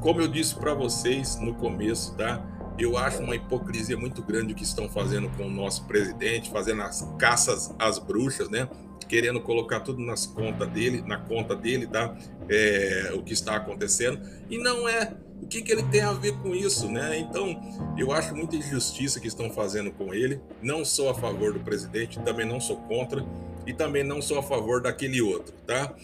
Como 0.00 0.20
eu 0.20 0.28
disse 0.28 0.54
para 0.54 0.74
vocês 0.74 1.36
no 1.36 1.54
começo, 1.54 2.14
tá? 2.16 2.44
Eu 2.78 2.96
acho 2.96 3.22
uma 3.22 3.36
hipocrisia 3.36 3.96
muito 3.96 4.22
grande 4.22 4.52
o 4.52 4.56
que 4.56 4.62
estão 4.62 4.88
fazendo 4.88 5.28
com 5.36 5.46
o 5.46 5.50
nosso 5.50 5.84
presidente, 5.84 6.50
fazendo 6.50 6.82
as 6.82 7.02
caças 7.18 7.74
às 7.78 7.98
bruxas, 7.98 8.48
né? 8.48 8.68
Querendo 9.06 9.40
colocar 9.40 9.80
tudo 9.80 10.00
nas 10.00 10.24
contas 10.24 10.68
dele, 10.68 11.02
na 11.02 11.18
conta 11.18 11.54
dele, 11.54 11.86
tá? 11.86 12.16
É, 12.48 13.12
o 13.14 13.22
que 13.22 13.32
está 13.32 13.56
acontecendo. 13.56 14.20
E 14.48 14.56
não 14.56 14.88
é 14.88 15.12
o 15.42 15.46
que, 15.46 15.62
que 15.62 15.72
ele 15.72 15.82
tem 15.84 16.02
a 16.02 16.12
ver 16.12 16.32
com 16.38 16.54
isso, 16.54 16.88
né? 16.88 17.18
Então, 17.18 17.60
eu 17.96 18.12
acho 18.12 18.34
muita 18.34 18.56
injustiça 18.56 19.18
que 19.18 19.26
estão 19.26 19.50
fazendo 19.50 19.90
com 19.90 20.12
ele. 20.12 20.40
Não 20.62 20.84
sou 20.84 21.08
a 21.08 21.14
favor 21.14 21.52
do 21.52 21.60
presidente, 21.60 22.18
também 22.20 22.46
não 22.46 22.60
sou 22.60 22.76
contra 22.76 23.24
e 23.66 23.72
também 23.72 24.04
não 24.04 24.20
sou 24.20 24.38
a 24.38 24.42
favor 24.42 24.82
daquele 24.82 25.20
outro, 25.20 25.54
tá? 25.66 25.94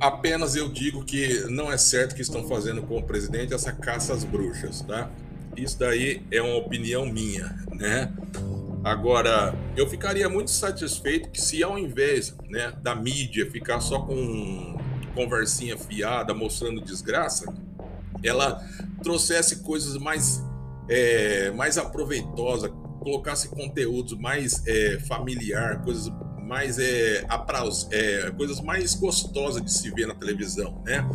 Apenas 0.00 0.56
eu 0.56 0.68
digo 0.68 1.04
que 1.04 1.44
não 1.48 1.72
é 1.72 1.76
certo 1.76 2.14
que 2.14 2.22
estão 2.22 2.46
fazendo 2.46 2.82
com 2.82 2.98
o 2.98 3.02
presidente 3.02 3.54
essa 3.54 3.72
caça 3.72 4.12
às 4.12 4.24
bruxas, 4.24 4.82
tá? 4.82 5.10
Isso 5.56 5.78
daí 5.78 6.22
é 6.30 6.42
uma 6.42 6.56
opinião 6.56 7.06
minha, 7.06 7.56
né? 7.72 8.12
Agora, 8.82 9.54
eu 9.76 9.88
ficaria 9.88 10.28
muito 10.28 10.50
satisfeito 10.50 11.30
que 11.30 11.40
se 11.40 11.62
ao 11.62 11.78
invés 11.78 12.36
né, 12.50 12.74
da 12.82 12.94
mídia 12.94 13.50
ficar 13.50 13.80
só 13.80 14.00
com 14.00 14.76
conversinha 15.14 15.78
fiada, 15.78 16.34
mostrando 16.34 16.80
desgraça, 16.80 17.52
ela 18.22 18.62
trouxesse 19.02 19.62
coisas 19.62 19.96
mais, 19.96 20.42
é, 20.88 21.50
mais 21.52 21.78
aproveitosas, 21.78 22.70
colocasse 23.00 23.48
conteúdos 23.48 24.18
mais 24.18 24.66
é, 24.66 24.98
familiar, 25.00 25.82
coisas 25.82 26.10
mais 26.42 26.78
é, 26.78 27.24
apraus, 27.28 27.88
é, 27.90 28.30
coisas 28.30 28.60
mais 28.60 28.94
gostosas 28.94 29.62
de 29.62 29.72
se 29.72 29.90
ver 29.90 30.06
na 30.06 30.14
televisão, 30.14 30.82
né? 30.84 31.06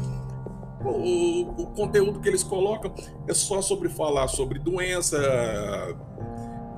O, 0.81 1.63
o, 1.63 1.67
conteúdo 1.67 2.21
que 2.21 2.29
eles 2.29 2.41
colocam 2.41 2.93
é 3.27 3.33
só 3.33 3.61
sobre 3.61 3.89
falar 3.89 4.29
sobre 4.29 4.59
doença, 4.59 5.17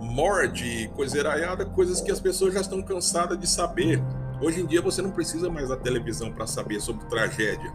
morte, 0.02 0.90
coisa 0.96 1.20
eraiada, 1.20 1.66
coisas 1.66 2.02
que 2.02 2.12
as 2.12 2.20
pessoas 2.20 2.54
já 2.54 2.62
estão 2.62 2.82
cansadas 2.82 3.40
de 3.40 3.48
saber. 3.48 4.02
Hoje 4.42 4.62
em 4.62 4.66
dia 4.66 4.82
você 4.82 5.02
não 5.02 5.12
precisa 5.12 5.50
mais 5.50 5.70
da 5.70 5.78
televisão 5.78 6.32
para 6.32 6.48
saber 6.48 6.82
sobre 6.82 7.06
tragédia. 7.06 7.72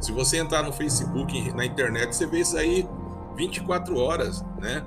Se 0.00 0.10
você 0.10 0.38
entrar 0.38 0.62
no 0.62 0.72
Facebook, 0.72 1.52
na 1.52 1.64
internet, 1.64 2.14
você 2.14 2.26
vê 2.26 2.40
isso 2.40 2.56
aí 2.56 2.86
24 3.36 3.96
horas, 3.96 4.42
né? 4.58 4.84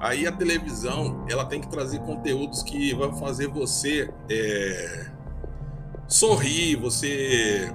Aí 0.00 0.26
a 0.26 0.32
televisão 0.32 1.26
ela 1.28 1.44
tem 1.44 1.60
que 1.60 1.68
trazer 1.68 2.00
conteúdos 2.00 2.62
que 2.62 2.94
vão 2.94 3.14
fazer 3.16 3.48
você 3.48 4.12
é, 4.30 5.10
sorrir, 6.08 6.76
você 6.76 7.72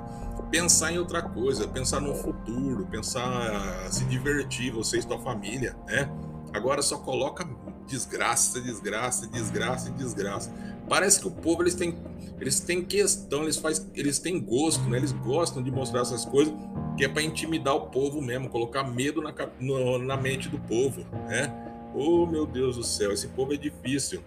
pensar 0.49 0.91
em 0.91 0.97
outra 0.97 1.21
coisa, 1.21 1.67
pensar 1.67 2.01
no 2.01 2.15
futuro, 2.15 2.88
pensar 2.88 3.88
se 3.91 4.05
divertir, 4.05 4.71
você 4.71 4.97
e 4.97 5.01
sua 5.01 5.19
família, 5.19 5.75
né? 5.86 6.10
Agora 6.53 6.81
só 6.81 6.97
coloca 6.97 7.47
desgraça, 7.86 8.60
desgraça, 8.60 9.27
desgraça 9.27 9.91
desgraça. 9.91 10.51
Parece 10.89 11.19
que 11.19 11.28
o 11.28 11.32
povo 11.32 11.63
eles 11.63 11.76
têm, 11.76 11.97
eles 12.39 12.60
têm 12.60 12.84
questão, 12.84 13.43
eles, 13.43 13.58
faz, 13.58 13.86
eles 13.93 14.19
têm 14.19 14.39
gosto, 14.39 14.84
né? 14.89 14.97
Eles 14.97 15.12
gostam 15.12 15.62
de 15.62 15.69
mostrar 15.71 16.02
essas 16.02 16.23
coisas 16.26 16.54
que 16.97 17.06
é 17.06 17.08
para 17.08 17.21
intimidar 17.21 17.76
o 17.76 17.88
povo 17.88 18.21
mesmo, 18.21 18.50
colocar 18.50 18.84
medo 18.84 19.21
na, 19.21 19.34
no, 19.60 20.00
na 20.00 20.17
mente 20.17 20.50
do 20.50 20.58
povo, 20.58 21.06
né? 21.28 21.54
Oh 21.93 22.26
meu 22.26 22.45
Deus 22.45 22.76
do 22.76 22.84
céu, 22.84 23.12
esse 23.12 23.28
povo 23.28 23.54
é 23.54 23.58
difícil. 23.58 24.23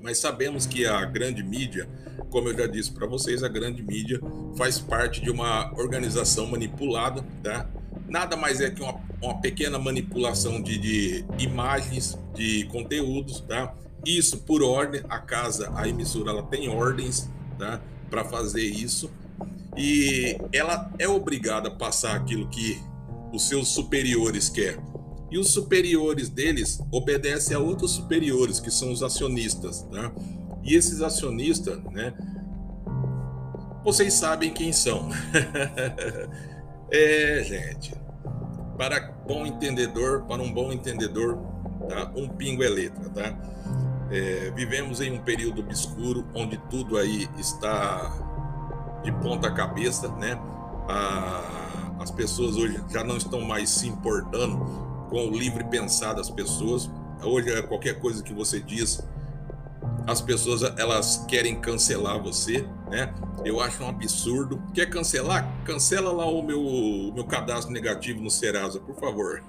Mas 0.00 0.18
sabemos 0.18 0.64
que 0.64 0.86
a 0.86 1.04
grande 1.04 1.42
mídia, 1.42 1.88
como 2.30 2.48
eu 2.48 2.56
já 2.56 2.66
disse 2.66 2.92
para 2.92 3.06
vocês, 3.06 3.42
a 3.42 3.48
grande 3.48 3.82
mídia 3.82 4.20
faz 4.56 4.78
parte 4.78 5.20
de 5.20 5.30
uma 5.30 5.72
organização 5.76 6.46
manipulada, 6.46 7.24
tá? 7.42 7.68
Nada 8.06 8.36
mais 8.36 8.60
é 8.60 8.70
que 8.70 8.80
uma, 8.80 9.00
uma 9.20 9.40
pequena 9.40 9.78
manipulação 9.78 10.62
de, 10.62 10.78
de 10.78 11.24
imagens, 11.38 12.16
de 12.34 12.64
conteúdos, 12.66 13.40
tá? 13.40 13.74
Isso 14.04 14.38
por 14.38 14.62
ordem, 14.62 15.02
a 15.08 15.18
casa, 15.18 15.72
a 15.74 15.88
emissora, 15.88 16.30
ela 16.30 16.42
tem 16.42 16.68
ordens 16.68 17.28
tá, 17.58 17.80
para 18.08 18.24
fazer 18.24 18.62
isso 18.62 19.10
e 19.76 20.36
ela 20.52 20.90
é 20.98 21.08
obrigada 21.08 21.68
a 21.68 21.70
passar 21.70 22.16
aquilo 22.16 22.48
que 22.48 22.82
os 23.32 23.46
seus 23.46 23.68
superiores 23.68 24.48
querem. 24.48 24.80
E 25.30 25.38
os 25.38 25.50
superiores 25.50 26.28
deles 26.28 26.82
obedecem 26.90 27.56
a 27.56 27.60
outros 27.60 27.92
superiores, 27.92 28.58
que 28.58 28.70
são 28.70 28.90
os 28.90 29.02
acionistas. 29.02 29.82
Tá? 29.82 30.10
E 30.64 30.74
esses 30.74 31.00
acionistas, 31.00 31.78
né, 31.92 32.12
vocês 33.84 34.14
sabem 34.14 34.52
quem 34.52 34.72
são. 34.72 35.08
é, 36.90 37.44
gente, 37.44 37.94
para 38.76 39.12
bom 39.26 39.46
entendedor, 39.46 40.22
para 40.22 40.42
um 40.42 40.52
bom 40.52 40.72
entendedor, 40.72 41.38
tá? 41.88 42.10
um 42.16 42.28
pingo 42.28 42.64
é 42.64 42.68
letra, 42.68 43.08
tá? 43.10 43.38
É, 44.10 44.50
vivemos 44.54 45.00
em 45.00 45.12
um 45.12 45.18
período 45.18 45.60
obscuro 45.60 46.24
onde 46.34 46.56
tudo 46.70 46.96
aí 46.96 47.28
está 47.38 48.10
de 49.02 49.12
ponta 49.12 49.50
cabeça, 49.50 50.08
né? 50.16 50.40
A, 50.88 51.96
as 52.00 52.10
pessoas 52.10 52.56
hoje 52.56 52.80
já 52.90 53.04
não 53.04 53.16
estão 53.16 53.40
mais 53.42 53.68
se 53.68 53.86
importando 53.86 54.58
com 55.10 55.28
o 55.28 55.36
livre 55.36 55.64
pensar 55.64 56.14
das 56.14 56.30
pessoas. 56.30 56.88
Hoje, 57.22 57.50
é 57.50 57.60
qualquer 57.62 57.98
coisa 57.98 58.22
que 58.22 58.32
você 58.32 58.60
diz, 58.60 59.02
as 60.06 60.20
pessoas 60.20 60.62
elas 60.78 61.24
querem 61.28 61.60
cancelar 61.60 62.22
você, 62.22 62.66
né? 62.90 63.12
Eu 63.44 63.60
acho 63.60 63.82
um 63.82 63.88
absurdo. 63.88 64.62
Quer 64.72 64.86
cancelar? 64.86 65.46
Cancela 65.64 66.12
lá 66.12 66.26
o 66.26 66.42
meu, 66.42 66.60
o 66.60 67.12
meu 67.12 67.24
cadastro 67.24 67.72
negativo 67.72 68.20
no 68.20 68.30
Serasa, 68.30 68.80
por 68.80 68.96
favor. 68.96 69.42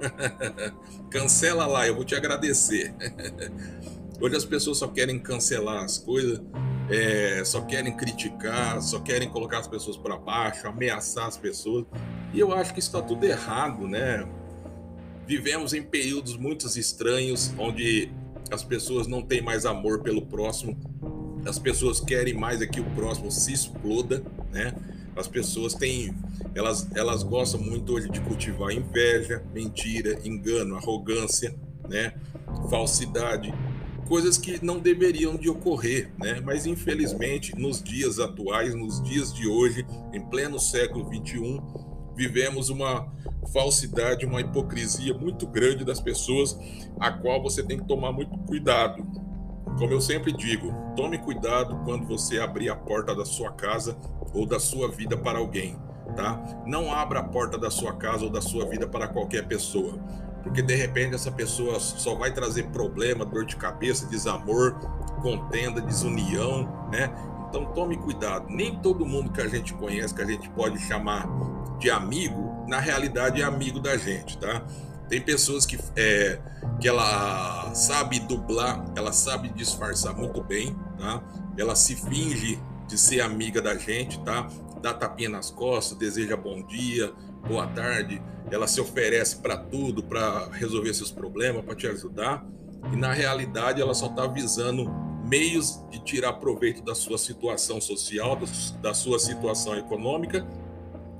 Cancela 1.09 1.65
lá, 1.65 1.87
eu 1.87 1.95
vou 1.95 2.03
te 2.03 2.15
agradecer. 2.15 2.93
Hoje 4.21 4.35
as 4.35 4.43
pessoas 4.43 4.77
só 4.77 4.87
querem 4.87 5.17
cancelar 5.17 5.81
as 5.81 5.97
coisas, 5.97 6.41
é, 6.89 7.41
só 7.45 7.61
querem 7.61 7.95
criticar, 7.95 8.81
só 8.81 8.99
querem 8.99 9.29
colocar 9.29 9.59
as 9.59 9.67
pessoas 9.67 9.95
para 9.95 10.17
baixo, 10.17 10.67
ameaçar 10.67 11.27
as 11.27 11.37
pessoas. 11.37 11.85
E 12.33 12.39
eu 12.39 12.51
acho 12.51 12.73
que 12.73 12.81
está 12.81 13.01
tudo 13.01 13.23
errado, 13.23 13.87
né? 13.87 14.27
Vivemos 15.25 15.73
em 15.73 15.81
períodos 15.81 16.35
muito 16.35 16.67
estranhos, 16.67 17.53
onde 17.57 18.11
as 18.51 18.61
pessoas 18.61 19.07
não 19.07 19.21
têm 19.21 19.41
mais 19.41 19.65
amor 19.65 20.01
pelo 20.01 20.25
próximo, 20.25 20.77
as 21.45 21.57
pessoas 21.57 22.01
querem 22.01 22.33
mais 22.33 22.61
é 22.61 22.67
que 22.67 22.81
o 22.81 22.85
próximo 22.91 23.31
se 23.31 23.53
exploda, 23.53 24.21
né? 24.51 24.73
As 25.15 25.29
pessoas 25.29 25.73
têm, 25.73 26.13
elas, 26.53 26.89
elas 26.93 27.23
gostam 27.23 27.61
muito 27.61 27.93
hoje 27.93 28.09
de 28.09 28.19
cultivar 28.19 28.71
inveja, 28.71 29.41
mentira, 29.53 30.19
engano, 30.25 30.75
arrogância, 30.75 31.55
né? 31.87 32.13
Falsidade 32.69 33.53
coisas 34.09 34.39
que 34.39 34.65
não 34.65 34.79
deveriam 34.79 35.37
de 35.37 35.47
ocorrer, 35.49 36.11
né? 36.17 36.41
Mas 36.43 36.65
infelizmente, 36.65 37.55
nos 37.55 37.81
dias 37.81 38.19
atuais, 38.19 38.73
nos 38.73 39.01
dias 39.03 39.31
de 39.31 39.47
hoje, 39.47 39.85
em 40.11 40.19
pleno 40.19 40.59
século 40.59 41.07
21, 41.07 41.59
vivemos 42.15 42.69
uma 42.69 43.07
falsidade, 43.53 44.25
uma 44.25 44.41
hipocrisia 44.41 45.13
muito 45.13 45.45
grande 45.45 45.85
das 45.85 46.01
pessoas, 46.01 46.57
a 46.99 47.11
qual 47.11 47.41
você 47.41 47.61
tem 47.61 47.77
que 47.77 47.87
tomar 47.87 48.11
muito 48.11 48.35
cuidado. 48.39 49.05
Como 49.77 49.93
eu 49.93 50.01
sempre 50.01 50.33
digo, 50.33 50.73
tome 50.95 51.19
cuidado 51.19 51.79
quando 51.85 52.07
você 52.07 52.39
abrir 52.39 52.69
a 52.69 52.75
porta 52.75 53.15
da 53.15 53.23
sua 53.23 53.51
casa 53.51 53.95
ou 54.33 54.43
da 54.43 54.59
sua 54.59 54.89
vida 54.89 55.15
para 55.15 55.37
alguém, 55.37 55.77
tá? 56.15 56.63
Não 56.65 56.91
abra 56.91 57.19
a 57.19 57.23
porta 57.23 57.59
da 57.59 57.69
sua 57.69 57.93
casa 57.93 58.25
ou 58.25 58.31
da 58.31 58.41
sua 58.41 58.65
vida 58.65 58.87
para 58.87 59.07
qualquer 59.07 59.47
pessoa 59.47 59.99
porque 60.43 60.61
de 60.61 60.75
repente 60.75 61.15
essa 61.15 61.31
pessoa 61.31 61.79
só 61.79 62.15
vai 62.15 62.33
trazer 62.33 62.67
problema, 62.67 63.25
dor 63.25 63.45
de 63.45 63.55
cabeça, 63.55 64.05
desamor, 64.05 64.73
contenda, 65.21 65.81
desunião, 65.81 66.87
né? 66.91 67.11
Então 67.49 67.65
tome 67.73 67.97
cuidado. 67.97 68.45
Nem 68.49 68.75
todo 68.75 69.05
mundo 69.05 69.31
que 69.31 69.41
a 69.41 69.47
gente 69.47 69.73
conhece, 69.73 70.13
que 70.13 70.21
a 70.21 70.25
gente 70.25 70.49
pode 70.49 70.79
chamar 70.79 71.27
de 71.79 71.89
amigo, 71.89 72.65
na 72.67 72.79
realidade 72.79 73.41
é 73.41 73.45
amigo 73.45 73.79
da 73.79 73.97
gente, 73.97 74.37
tá? 74.37 74.63
Tem 75.07 75.19
pessoas 75.19 75.65
que, 75.65 75.79
é, 75.95 76.39
que 76.79 76.87
ela 76.87 77.73
sabe 77.73 78.19
dublar, 78.19 78.85
ela 78.95 79.11
sabe 79.11 79.49
disfarçar 79.49 80.15
muito 80.15 80.43
bem, 80.43 80.75
tá? 80.99 81.23
Ela 81.57 81.75
se 81.75 81.95
finge 81.95 82.59
de 82.87 82.97
ser 82.97 83.21
amiga 83.21 83.61
da 83.61 83.75
gente, 83.75 84.19
tá? 84.19 84.47
Dá 84.81 84.93
tapinha 84.93 85.29
nas 85.29 85.51
costas, 85.51 85.97
deseja 85.97 86.37
bom 86.37 86.61
dia, 86.65 87.11
boa 87.47 87.67
tarde, 87.67 88.21
ela 88.49 88.67
se 88.67 88.79
oferece 88.79 89.37
para 89.37 89.57
tudo, 89.57 90.01
para 90.01 90.49
resolver 90.51 90.93
seus 90.93 91.11
problemas, 91.11 91.63
para 91.65 91.75
te 91.75 91.87
ajudar. 91.87 92.45
E 92.91 92.95
na 92.95 93.11
realidade 93.11 93.81
ela 93.81 93.93
só 93.93 94.07
está 94.07 94.25
visando 94.25 94.89
meios 95.27 95.83
de 95.91 95.99
tirar 95.99 96.33
proveito 96.33 96.81
da 96.81 96.95
sua 96.95 97.17
situação 97.17 97.81
social, 97.81 98.37
da 98.81 98.93
sua 98.93 99.19
situação 99.19 99.75
econômica, 99.77 100.47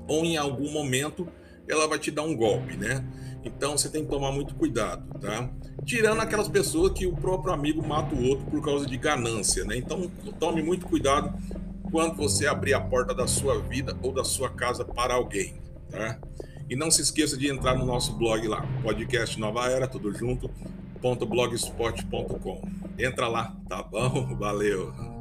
ou 0.08 0.24
em 0.24 0.36
algum 0.36 0.70
momento 0.72 1.28
ela 1.68 1.86
vai 1.86 1.98
te 1.98 2.10
dar 2.10 2.22
um 2.22 2.34
golpe, 2.34 2.76
né? 2.76 3.04
Então 3.44 3.76
você 3.76 3.88
tem 3.88 4.04
que 4.04 4.10
tomar 4.10 4.32
muito 4.32 4.54
cuidado, 4.54 5.06
tá? 5.18 5.50
Tirando 5.84 6.20
aquelas 6.20 6.48
pessoas 6.48 6.92
que 6.92 7.06
o 7.06 7.14
próprio 7.14 7.52
amigo 7.52 7.86
mata 7.86 8.14
o 8.14 8.22
outro 8.26 8.44
por 8.46 8.62
causa 8.62 8.86
de 8.86 8.96
ganância, 8.96 9.64
né? 9.64 9.76
Então 9.76 10.10
tome 10.38 10.62
muito 10.62 10.86
cuidado 10.86 11.32
quando 11.90 12.16
você 12.16 12.46
abrir 12.46 12.74
a 12.74 12.80
porta 12.80 13.14
da 13.14 13.26
sua 13.26 13.60
vida 13.60 13.96
ou 14.02 14.12
da 14.12 14.24
sua 14.24 14.50
casa 14.50 14.84
para 14.84 15.14
alguém, 15.14 15.54
tá? 15.90 16.18
E 16.68 16.76
não 16.76 16.90
se 16.90 17.02
esqueça 17.02 17.36
de 17.36 17.48
entrar 17.48 17.76
no 17.76 17.84
nosso 17.84 18.12
blog 18.16 18.46
lá, 18.46 18.64
podcast 18.82 19.38
Nova 19.38 19.68
Era, 19.68 19.88
tudo 19.88 20.12
junto, 20.12 20.48
.blogspot.com. 21.02 22.62
Entra 22.98 23.26
lá, 23.26 23.56
tá 23.68 23.82
bom? 23.82 24.36
Valeu. 24.36 25.19